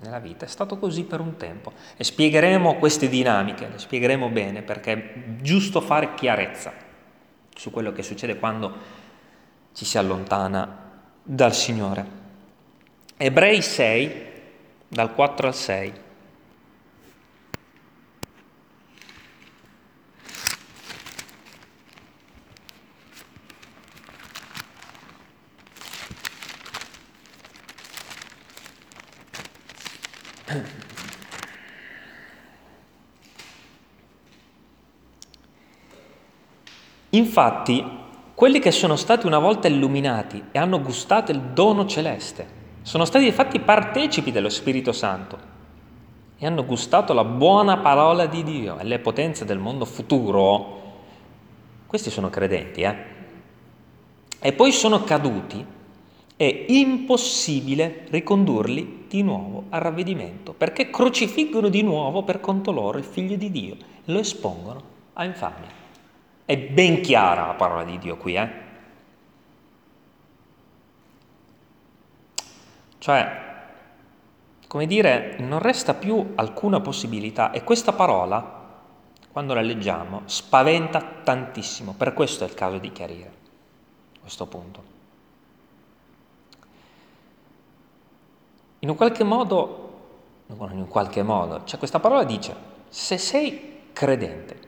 [0.00, 1.72] nella vita è stato così per un tempo.
[1.96, 6.70] E spiegheremo queste dinamiche, le spiegheremo bene perché è giusto fare chiarezza
[7.56, 8.76] su quello che succede quando
[9.72, 12.06] ci si allontana dal Signore.
[13.16, 14.26] Ebrei 6,
[14.86, 15.92] dal 4 al 6.
[37.10, 38.02] Infatti,
[38.34, 43.26] quelli che sono stati una volta illuminati e hanno gustato il dono celeste, sono stati
[43.26, 45.38] infatti partecipi dello Spirito Santo
[46.36, 50.82] e hanno gustato la buona parola di Dio e le potenze del mondo futuro.
[51.86, 52.96] Questi sono credenti, eh?
[54.40, 55.64] E poi sono caduti
[56.36, 63.04] è impossibile ricondurli di nuovo al ravvedimento, perché crocifiggono di nuovo per conto loro il
[63.04, 65.82] figlio di Dio, lo espongono a infamia.
[66.44, 68.62] È ben chiara la parola di Dio qui, eh?
[72.98, 73.42] Cioè,
[74.66, 78.62] come dire, non resta più alcuna possibilità e questa parola,
[79.30, 81.94] quando la leggiamo, spaventa tantissimo.
[81.96, 83.32] Per questo è il caso di chiarire
[84.20, 84.93] questo punto.
[88.84, 89.92] In un qualche modo,
[90.48, 92.54] in qualche modo, cioè questa parola dice,
[92.90, 94.58] se sei credente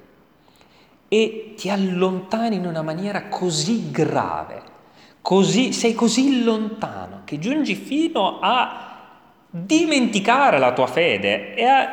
[1.09, 4.63] e ti allontani in una maniera così grave,
[5.21, 8.95] così, sei così lontano che giungi fino a
[9.51, 11.89] dimenticare la tua fede e a,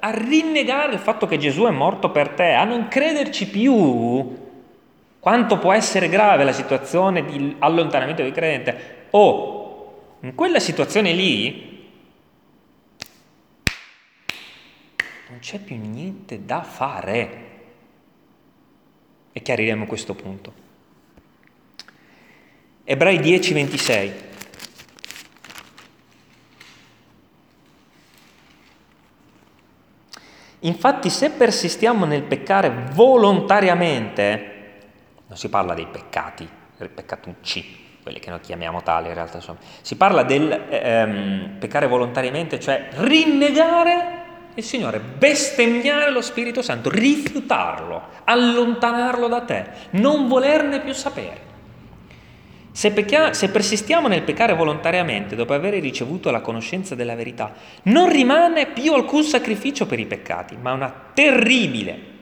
[0.00, 4.36] a rinnegare il fatto che Gesù è morto per te, a non crederci più,
[5.20, 9.57] quanto può essere grave la situazione di allontanamento del credente, o
[10.20, 11.68] in quella situazione lì
[15.28, 17.46] non c'è più niente da fare.
[19.32, 20.66] E chiariremo questo punto.
[22.82, 24.12] Ebrei 10, 26.
[30.60, 34.80] Infatti se persistiamo nel peccare volontariamente,
[35.28, 39.58] non si parla dei peccati, dei peccatucci, quelli che noi chiamiamo tali in realtà sono.
[39.82, 44.16] Si parla del ehm, peccare volontariamente, cioè rinnegare
[44.54, 51.46] il Signore, bestemmiare lo Spirito Santo, rifiutarlo, allontanarlo da te, non volerne più sapere.
[52.72, 57.52] Se, pecchia- se, persistiamo nel peccare volontariamente dopo aver ricevuto la conoscenza della verità,
[57.84, 62.16] non rimane più alcun sacrificio per i peccati, ma una terribile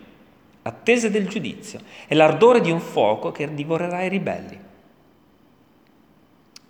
[0.62, 4.65] attesa del giudizio e l'ardore di un fuoco che divorerà i ribelli.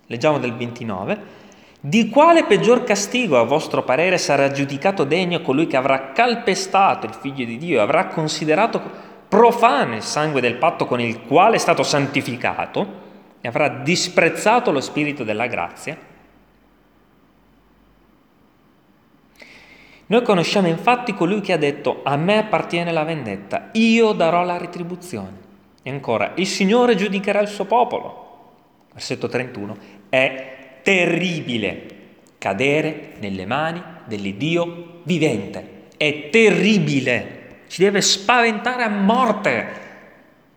[0.07, 1.45] Leggiamo del 29.
[1.79, 7.13] Di quale peggior castigo a vostro parere sarà giudicato degno colui che avrà calpestato il
[7.13, 8.81] figlio di Dio e avrà considerato
[9.27, 13.05] profano il sangue del patto con il quale è stato santificato
[13.41, 15.97] e avrà disprezzato lo spirito della grazia?
[20.09, 24.57] Noi conosciamo infatti colui che ha detto a me appartiene la vendetta, io darò la
[24.57, 25.45] retribuzione.
[25.83, 28.25] E ancora, il Signore giudicherà il suo popolo.
[28.93, 29.77] Versetto 31
[30.17, 31.85] è terribile
[32.37, 35.85] cadere nelle mani dell'Iddio vivente.
[35.97, 37.35] È terribile.
[37.67, 39.85] ci deve spaventare a morte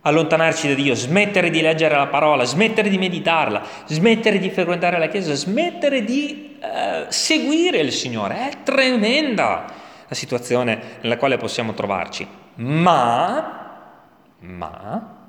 [0.03, 5.09] allontanarci da Dio, smettere di leggere la parola, smettere di meditarla, smettere di frequentare la
[5.09, 8.51] Chiesa, smettere di eh, seguire il Signore.
[8.51, 9.65] È tremenda
[10.09, 12.27] la situazione nella quale possiamo trovarci.
[12.57, 13.79] Ma,
[14.41, 15.20] ma,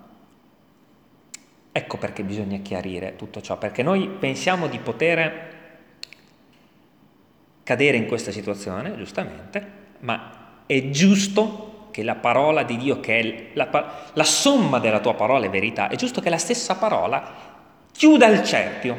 [1.71, 5.59] ecco perché bisogna chiarire tutto ciò, perché noi pensiamo di poter
[7.63, 13.49] cadere in questa situazione, giustamente, ma è giusto che la parola di Dio, che è
[13.53, 17.49] la, la somma della tua parola è verità, è giusto che la stessa parola
[17.91, 18.97] chiuda il cerchio,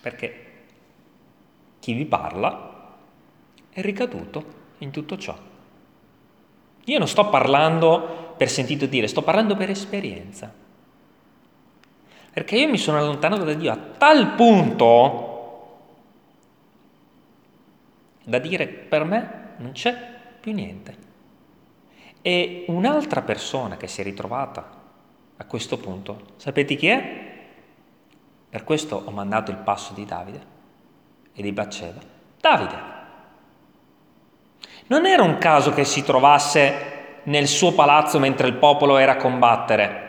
[0.00, 0.46] perché
[1.80, 2.96] chi vi parla
[3.70, 5.36] è ricaduto in tutto ciò.
[6.84, 10.66] Io non sto parlando per sentito dire, sto parlando per esperienza.
[12.38, 15.78] Perché io mi sono allontanato da Dio a tal punto
[18.22, 19.92] da dire per me non c'è
[20.38, 20.96] più niente.
[22.22, 24.70] E un'altra persona che si è ritrovata
[25.36, 27.32] a questo punto, sapete chi è?
[28.50, 30.40] Per questo ho mandato il passo di Davide
[31.32, 31.98] e di Bacceva.
[32.40, 32.76] Davide.
[34.86, 39.16] Non era un caso che si trovasse nel suo palazzo mentre il popolo era a
[39.16, 40.06] combattere.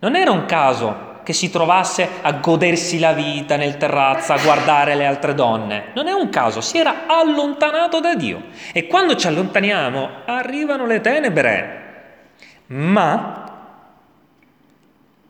[0.00, 4.94] Non era un caso che si trovasse a godersi la vita nel terrazzo, a guardare
[4.94, 5.90] le altre donne.
[5.92, 8.44] Non è un caso, si era allontanato da Dio.
[8.72, 12.30] E quando ci allontaniamo arrivano le tenebre.
[12.68, 13.76] Ma,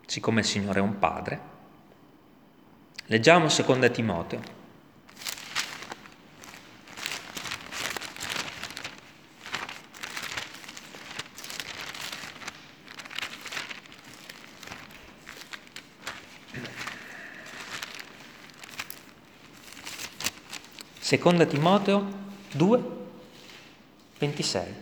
[0.05, 1.39] siccome il Signore è un padre,
[3.07, 4.58] leggiamo 2 Timoteo
[21.09, 22.05] Seconda Timoteo
[22.51, 22.83] 2,
[24.19, 24.75] 26.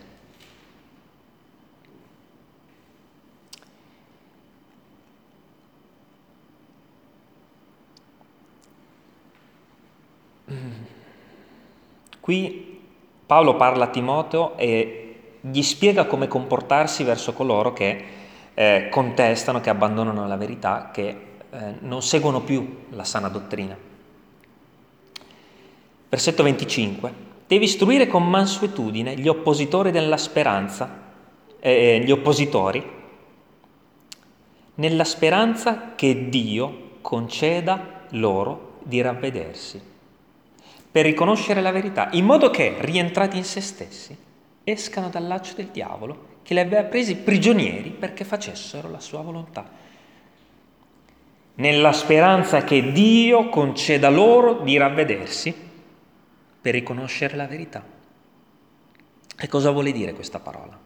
[12.20, 12.82] Qui
[13.26, 18.04] Paolo parla a Timoteo e gli spiega come comportarsi verso coloro che
[18.54, 21.08] eh, contestano, che abbandonano la verità, che
[21.50, 23.96] eh, non seguono più la sana dottrina.
[26.10, 27.26] Versetto 25.
[27.48, 31.04] Devi istruire con mansuetudine gli oppositori della speranza,
[31.60, 32.96] eh, eh, gli oppositori,
[34.76, 39.82] nella speranza che Dio conceda loro di ravvedersi,
[40.90, 44.16] per riconoscere la verità, in modo che, rientrati in se stessi,
[44.64, 49.70] escano dal laccio del diavolo che li aveva presi prigionieri perché facessero la sua volontà.
[51.56, 55.66] Nella speranza che Dio conceda loro di ravvedersi
[56.62, 57.84] per riconoscere la verità.
[59.40, 60.78] E cosa vuole dire questa parola?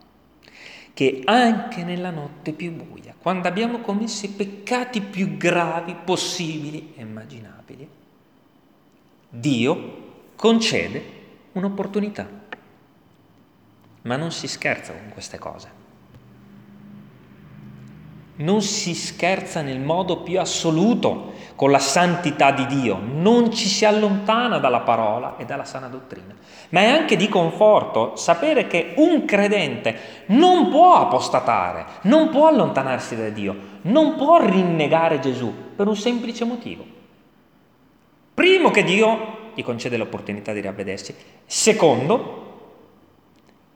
[0.93, 7.01] Che anche nella notte più buia, quando abbiamo commesso i peccati più gravi possibili e
[7.01, 7.89] immaginabili,
[9.29, 11.03] Dio concede
[11.53, 12.27] un'opportunità.
[14.03, 15.80] Ma non si scherza con queste cose.
[18.41, 23.85] Non si scherza nel modo più assoluto con la santità di Dio, non ci si
[23.85, 26.33] allontana dalla parola e dalla sana dottrina.
[26.69, 33.15] Ma è anche di conforto sapere che un credente non può apostatare, non può allontanarsi
[33.15, 36.83] da Dio, non può rinnegare Gesù per un semplice motivo.
[38.33, 41.13] Primo che Dio gli concede l'opportunità di ravvedersi,
[41.45, 42.39] secondo,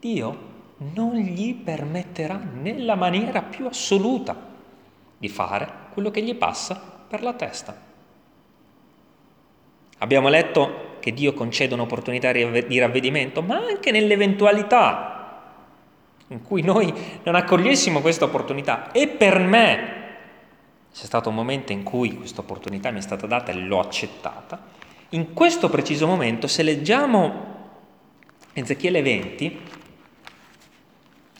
[0.00, 0.54] Dio
[0.94, 4.45] non gli permetterà nella maniera più assoluta
[5.18, 7.76] di fare quello che gli passa per la testa.
[9.98, 15.12] Abbiamo letto che Dio concede un'opportunità di ravvedimento, ma anche nell'eventualità
[16.28, 16.92] in cui noi
[17.22, 18.90] non accogliessimo questa opportunità.
[18.92, 20.04] E per me
[20.92, 24.60] c'è stato un momento in cui questa opportunità mi è stata data e l'ho accettata.
[25.10, 27.54] In questo preciso momento, se leggiamo
[28.52, 29.60] Ezechiele 20,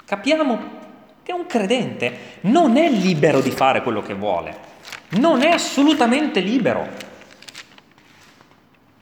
[0.05, 0.85] capiamo
[1.27, 4.75] che un credente non è libero di fare quello che vuole
[5.11, 7.05] non è assolutamente libero.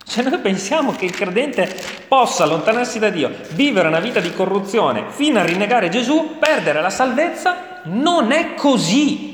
[0.04, 1.74] Se noi pensiamo che il credente
[2.06, 6.90] possa allontanarsi da Dio, vivere una vita di corruzione fino a rinnegare Gesù, perdere la
[6.90, 9.32] salvezza, non è così.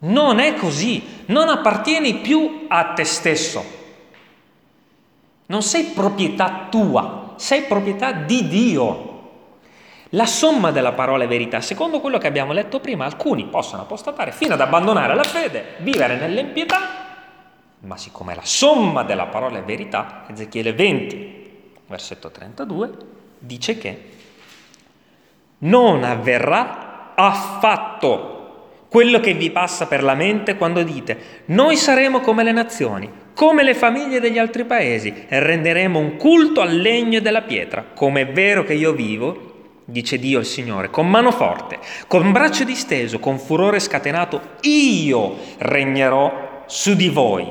[0.00, 1.02] Non è così.
[1.26, 3.76] Non appartieni più a te stesso.
[5.46, 9.07] Non sei proprietà tua, sei proprietà di Dio.
[10.10, 14.32] La somma della parola è verità, secondo quello che abbiamo letto prima, alcuni possono apostatare
[14.32, 16.78] fino ad abbandonare la fede, vivere nell'impietà,
[17.80, 22.90] ma siccome la somma della parola è verità, Ezechiele 20, versetto 32,
[23.38, 24.02] dice che
[25.58, 28.36] Non avverrà affatto
[28.88, 33.62] quello che vi passa per la mente quando dite noi saremo come le nazioni, come
[33.62, 38.22] le famiglie degli altri paesi e renderemo un culto al legno e della pietra, come
[38.22, 39.47] è vero che io vivo,
[39.90, 46.64] dice Dio il Signore, con mano forte, con braccio disteso, con furore scatenato, io regnerò
[46.66, 47.50] su di voi.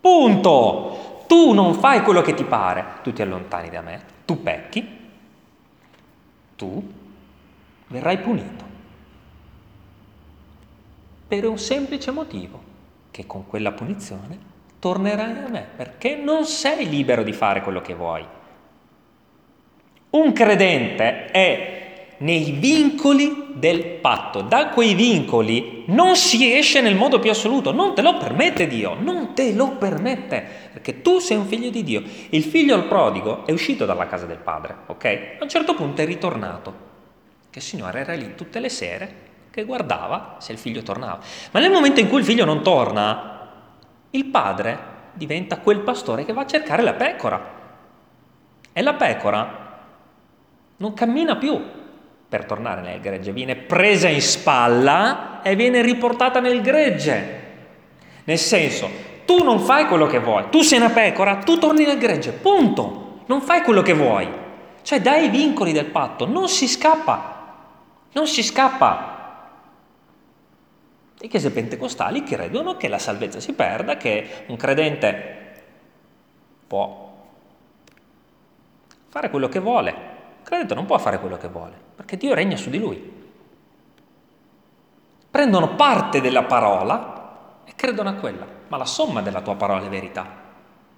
[0.00, 1.24] Punto!
[1.26, 4.98] Tu non fai quello che ti pare, tu ti allontani da me, tu pecchi,
[6.56, 6.92] tu
[7.88, 8.64] verrai punito.
[11.28, 12.60] Per un semplice motivo,
[13.10, 14.49] che con quella punizione
[14.80, 18.26] tornerai a me, perché non sei libero di fare quello che vuoi.
[20.10, 21.80] Un credente è
[22.18, 24.40] nei vincoli del patto.
[24.40, 28.96] Da quei vincoli non si esce nel modo più assoluto, non te lo permette Dio,
[28.98, 32.02] non te lo permette, perché tu sei un figlio di Dio.
[32.30, 35.04] Il figlio al prodigo è uscito dalla casa del padre, ok?
[35.38, 36.88] A un certo punto è ritornato
[37.50, 41.18] che Signore era lì tutte le sere che guardava se il figlio tornava.
[41.50, 43.39] Ma nel momento in cui il figlio non torna,
[44.10, 44.78] il padre
[45.12, 47.58] diventa quel pastore che va a cercare la pecora.
[48.72, 49.78] E la pecora
[50.76, 51.60] non cammina più
[52.28, 57.38] per tornare nel gregge, viene presa in spalla e viene riportata nel gregge.
[58.24, 58.88] Nel senso,
[59.24, 63.22] tu non fai quello che vuoi, tu sei una pecora, tu torni nel gregge, punto.
[63.26, 64.28] Non fai quello che vuoi.
[64.82, 67.38] Cioè dai i vincoli del patto, non si scappa.
[68.12, 69.19] Non si scappa.
[71.22, 75.38] I chiese pentecostali credono che la salvezza si perda, che un credente
[76.66, 77.08] può
[79.08, 79.90] fare quello che vuole.
[79.90, 83.18] Un credente non può fare quello che vuole, perché Dio regna su di lui.
[85.30, 89.88] Prendono parte della parola e credono a quella, ma la somma della tua parola è
[89.88, 90.26] verità.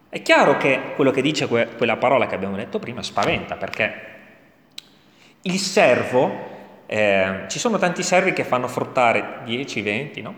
[0.08, 4.10] È chiaro che quello che dice que- quella parola che abbiamo detto prima spaventa, perché
[5.42, 6.51] il servo
[6.92, 10.34] eh, ci sono tanti servi che fanno fruttare 10, 20, no?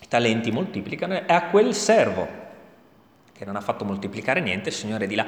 [0.00, 2.26] I talenti moltiplicano e a quel servo
[3.32, 5.24] che non ha fatto moltiplicare niente, il Signore dirà,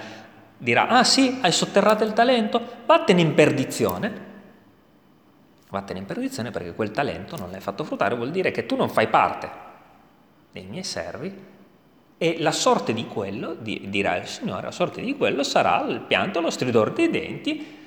[0.58, 4.28] dirà ah sì, hai sotterrato il talento, vattene in perdizione.
[5.68, 8.88] Vattene in perdizione perché quel talento non l'hai fatto fruttare, vuol dire che tu non
[8.88, 9.48] fai parte
[10.50, 11.32] dei miei servi
[12.18, 16.40] e la sorte di quello, dirà il Signore, la sorte di quello sarà il pianto,
[16.40, 17.78] lo stridore dei denti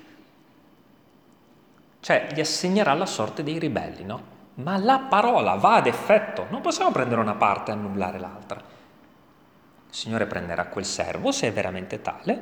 [2.04, 4.32] cioè gli assegnerà la sorte dei ribelli, no?
[4.56, 8.60] Ma la parola va ad effetto, non possiamo prendere una parte e annullare l'altra.
[8.60, 12.42] Il Signore prenderà quel servo, se è veramente tale,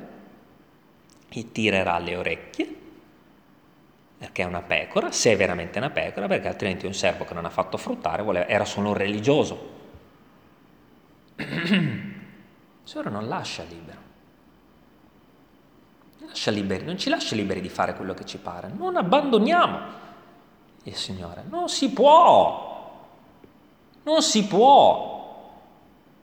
[1.29, 2.75] gli tirerà le orecchie,
[4.17, 7.45] perché è una pecora, se è veramente una pecora, perché altrimenti un servo che non
[7.45, 9.69] ha fatto fruttare voleva, era solo un religioso.
[11.37, 12.15] Il
[12.83, 14.10] Signore non lascia libero
[16.25, 19.79] lascia liberi, non ci lascia liberi di fare quello che ci pare, non abbandoniamo
[20.83, 23.07] il Signore, non si può,
[24.03, 25.59] non si può,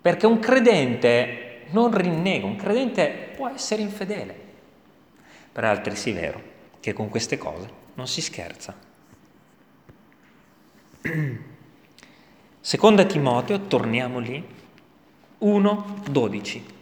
[0.01, 4.35] perché un credente non rinnega, un credente può essere infedele,
[5.53, 6.43] per altri sì è vero
[6.81, 8.75] che con queste cose non si scherza.
[12.61, 14.47] Seconda Timoteo, torniamo lì,
[15.39, 16.77] 1, 12.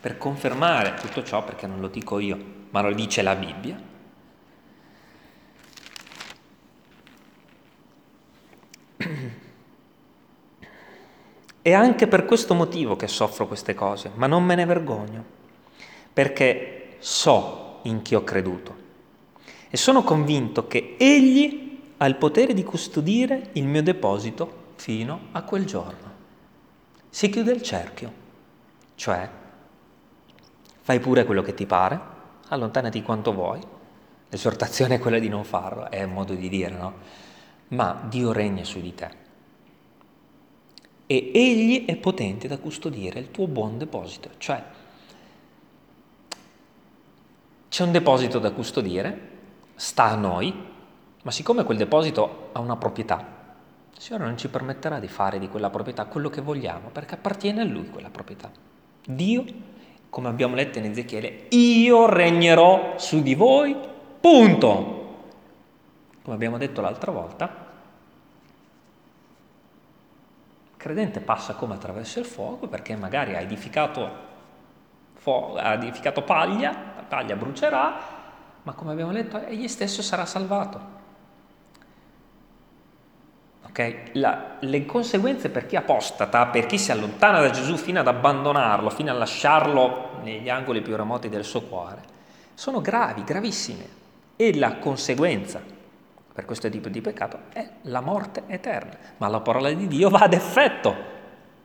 [0.00, 2.38] Per confermare tutto ciò, perché non lo dico io,
[2.70, 3.86] ma lo dice la Bibbia,
[11.60, 15.24] È anche per questo motivo che soffro queste cose, ma non me ne vergogno,
[16.12, 18.86] perché so in chi ho creduto
[19.70, 25.42] e sono convinto che Egli ha il potere di custodire il mio deposito fino a
[25.42, 26.16] quel giorno.
[27.10, 28.12] Si chiude il cerchio,
[28.94, 29.28] cioè
[30.88, 32.00] fai pure quello che ti pare,
[32.48, 33.60] allontanati quanto vuoi.
[34.30, 36.94] L'esortazione è quella di non farlo, è un modo di dire, no?
[37.68, 39.10] Ma Dio regna su di te.
[41.04, 44.30] E Egli è potente da custodire il tuo buon deposito.
[44.38, 44.64] Cioè,
[47.68, 49.28] c'è un deposito da custodire,
[49.74, 50.54] sta a noi,
[51.22, 53.18] ma siccome quel deposito ha una proprietà,
[53.94, 57.60] il Signore non ci permetterà di fare di quella proprietà quello che vogliamo, perché appartiene
[57.60, 58.50] a Lui quella proprietà.
[59.04, 59.76] Dio
[60.10, 63.76] come abbiamo letto in Ezechiele, io regnerò su di voi,
[64.20, 64.96] punto.
[66.22, 67.66] Come abbiamo detto l'altra volta,
[70.70, 74.10] il credente passa come attraverso il fuoco perché magari ha edificato,
[75.14, 78.16] fuoco, ha edificato paglia, la paglia brucerà,
[78.62, 80.97] ma come abbiamo letto egli stesso sarà salvato.
[83.78, 84.10] Okay?
[84.14, 88.90] La, le conseguenze per chi apostata, per chi si allontana da Gesù fino ad abbandonarlo,
[88.90, 92.02] fino a lasciarlo negli angoli più remoti del suo cuore,
[92.54, 93.96] sono gravi, gravissime.
[94.34, 95.62] E la conseguenza
[96.32, 98.96] per questo tipo di peccato è la morte eterna.
[99.18, 100.94] Ma la parola di Dio va ad effetto.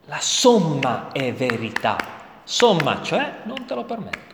[0.05, 1.97] La somma è verità.
[2.43, 4.31] Somma, cioè non te lo permetto.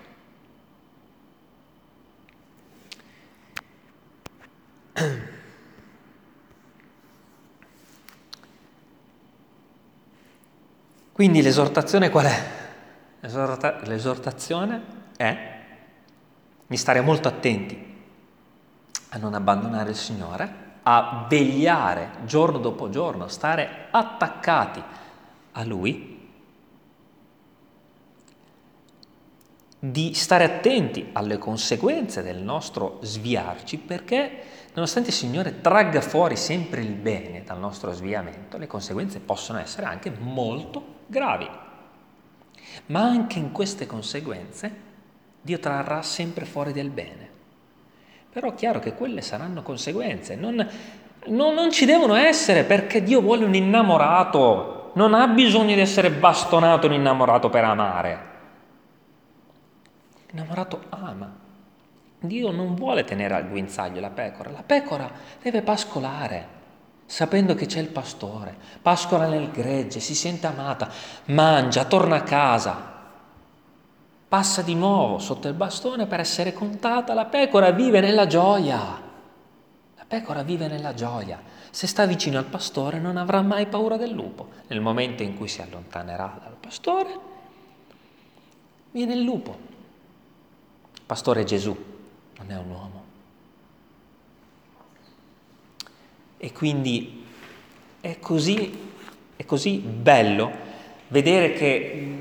[11.19, 12.43] Quindi l'esortazione qual è?
[13.19, 14.81] L'esorta- l'esortazione
[15.17, 15.59] è
[16.65, 17.77] di stare molto attenti
[19.09, 20.53] a non abbandonare il Signore,
[20.83, 24.81] a vegliare giorno dopo giorno, stare attaccati
[25.51, 26.29] a Lui,
[29.77, 34.43] di stare attenti alle conseguenze del nostro sviarci perché
[34.73, 39.85] nonostante il Signore tragga fuori sempre il bene dal nostro sviamento, le conseguenze possono essere
[39.85, 41.49] anche molto gravi.
[42.87, 44.87] Ma anche in queste conseguenze
[45.41, 47.27] Dio trarrà sempre fuori del bene.
[48.31, 50.55] Però è chiaro che quelle saranno conseguenze, non,
[51.25, 56.11] non, non ci devono essere perché Dio vuole un innamorato, non ha bisogno di essere
[56.11, 58.19] bastonato un innamorato per amare.
[60.29, 61.47] L'innamorato ama.
[62.19, 65.09] Dio non vuole tenere al guinzaglio la pecora, la pecora
[65.41, 66.57] deve pascolare
[67.09, 70.91] sapendo che c'è il pastore, pascola nel gregge, si sente amata,
[71.25, 72.97] mangia, torna a casa,
[74.27, 78.77] passa di nuovo sotto il bastone per essere contata, la pecora vive nella gioia.
[79.97, 81.41] La pecora vive nella gioia.
[81.71, 84.49] Se sta vicino al pastore non avrà mai paura del lupo.
[84.67, 87.19] Nel momento in cui si allontanerà dal pastore,
[88.91, 89.57] viene il lupo.
[90.93, 91.75] Il pastore è Gesù,
[92.37, 92.98] non è un uomo.
[96.41, 97.25] E quindi
[97.99, 98.79] è così,
[99.35, 100.49] è così bello
[101.09, 102.17] vedere che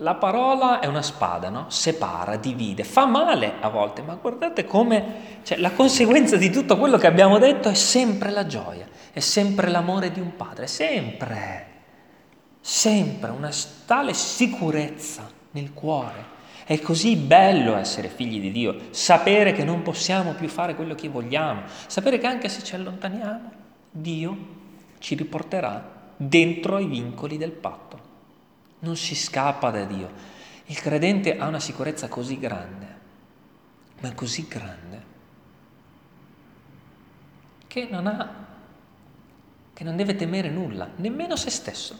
[0.00, 1.66] la parola è una spada, no?
[1.68, 6.98] separa, divide, fa male a volte, ma guardate come cioè, la conseguenza di tutto quello
[6.98, 11.66] che abbiamo detto è sempre la gioia, è sempre l'amore di un padre, sempre,
[12.60, 13.50] sempre una
[13.86, 16.34] tale sicurezza nel cuore
[16.66, 21.08] è così bello essere figli di Dio, sapere che non possiamo più fare quello che
[21.08, 23.52] vogliamo, sapere che anche se ci allontaniamo,
[23.88, 24.36] Dio
[24.98, 28.00] ci riporterà dentro i vincoli del patto.
[28.80, 30.10] Non si scappa da Dio.
[30.64, 32.86] Il credente ha una sicurezza così grande,
[34.00, 35.04] ma così grande,
[37.68, 38.46] che non ha,
[39.72, 41.96] che non deve temere nulla, nemmeno se stesso.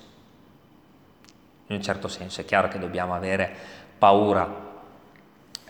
[1.69, 4.65] In un certo senso è chiaro che dobbiamo avere paura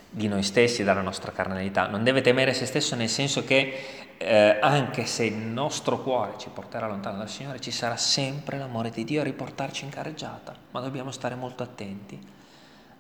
[0.08, 4.58] di noi stessi, dalla nostra carnalità, non deve temere se stesso nel senso che eh,
[4.60, 9.04] anche se il nostro cuore ci porterà lontano dal Signore, ci sarà sempre l'amore di
[9.04, 12.18] Dio a riportarci in carreggiata, ma dobbiamo stare molto attenti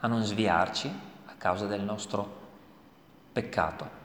[0.00, 0.92] a non sviarci
[1.26, 2.44] a causa del nostro
[3.32, 4.04] peccato.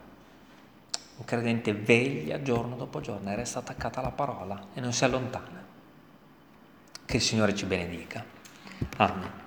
[1.18, 5.62] Un credente veglia giorno dopo giorno e resta attaccata alla parola e non si allontana.
[7.04, 8.24] Che il Signore ci benedica.
[8.96, 9.41] Amen.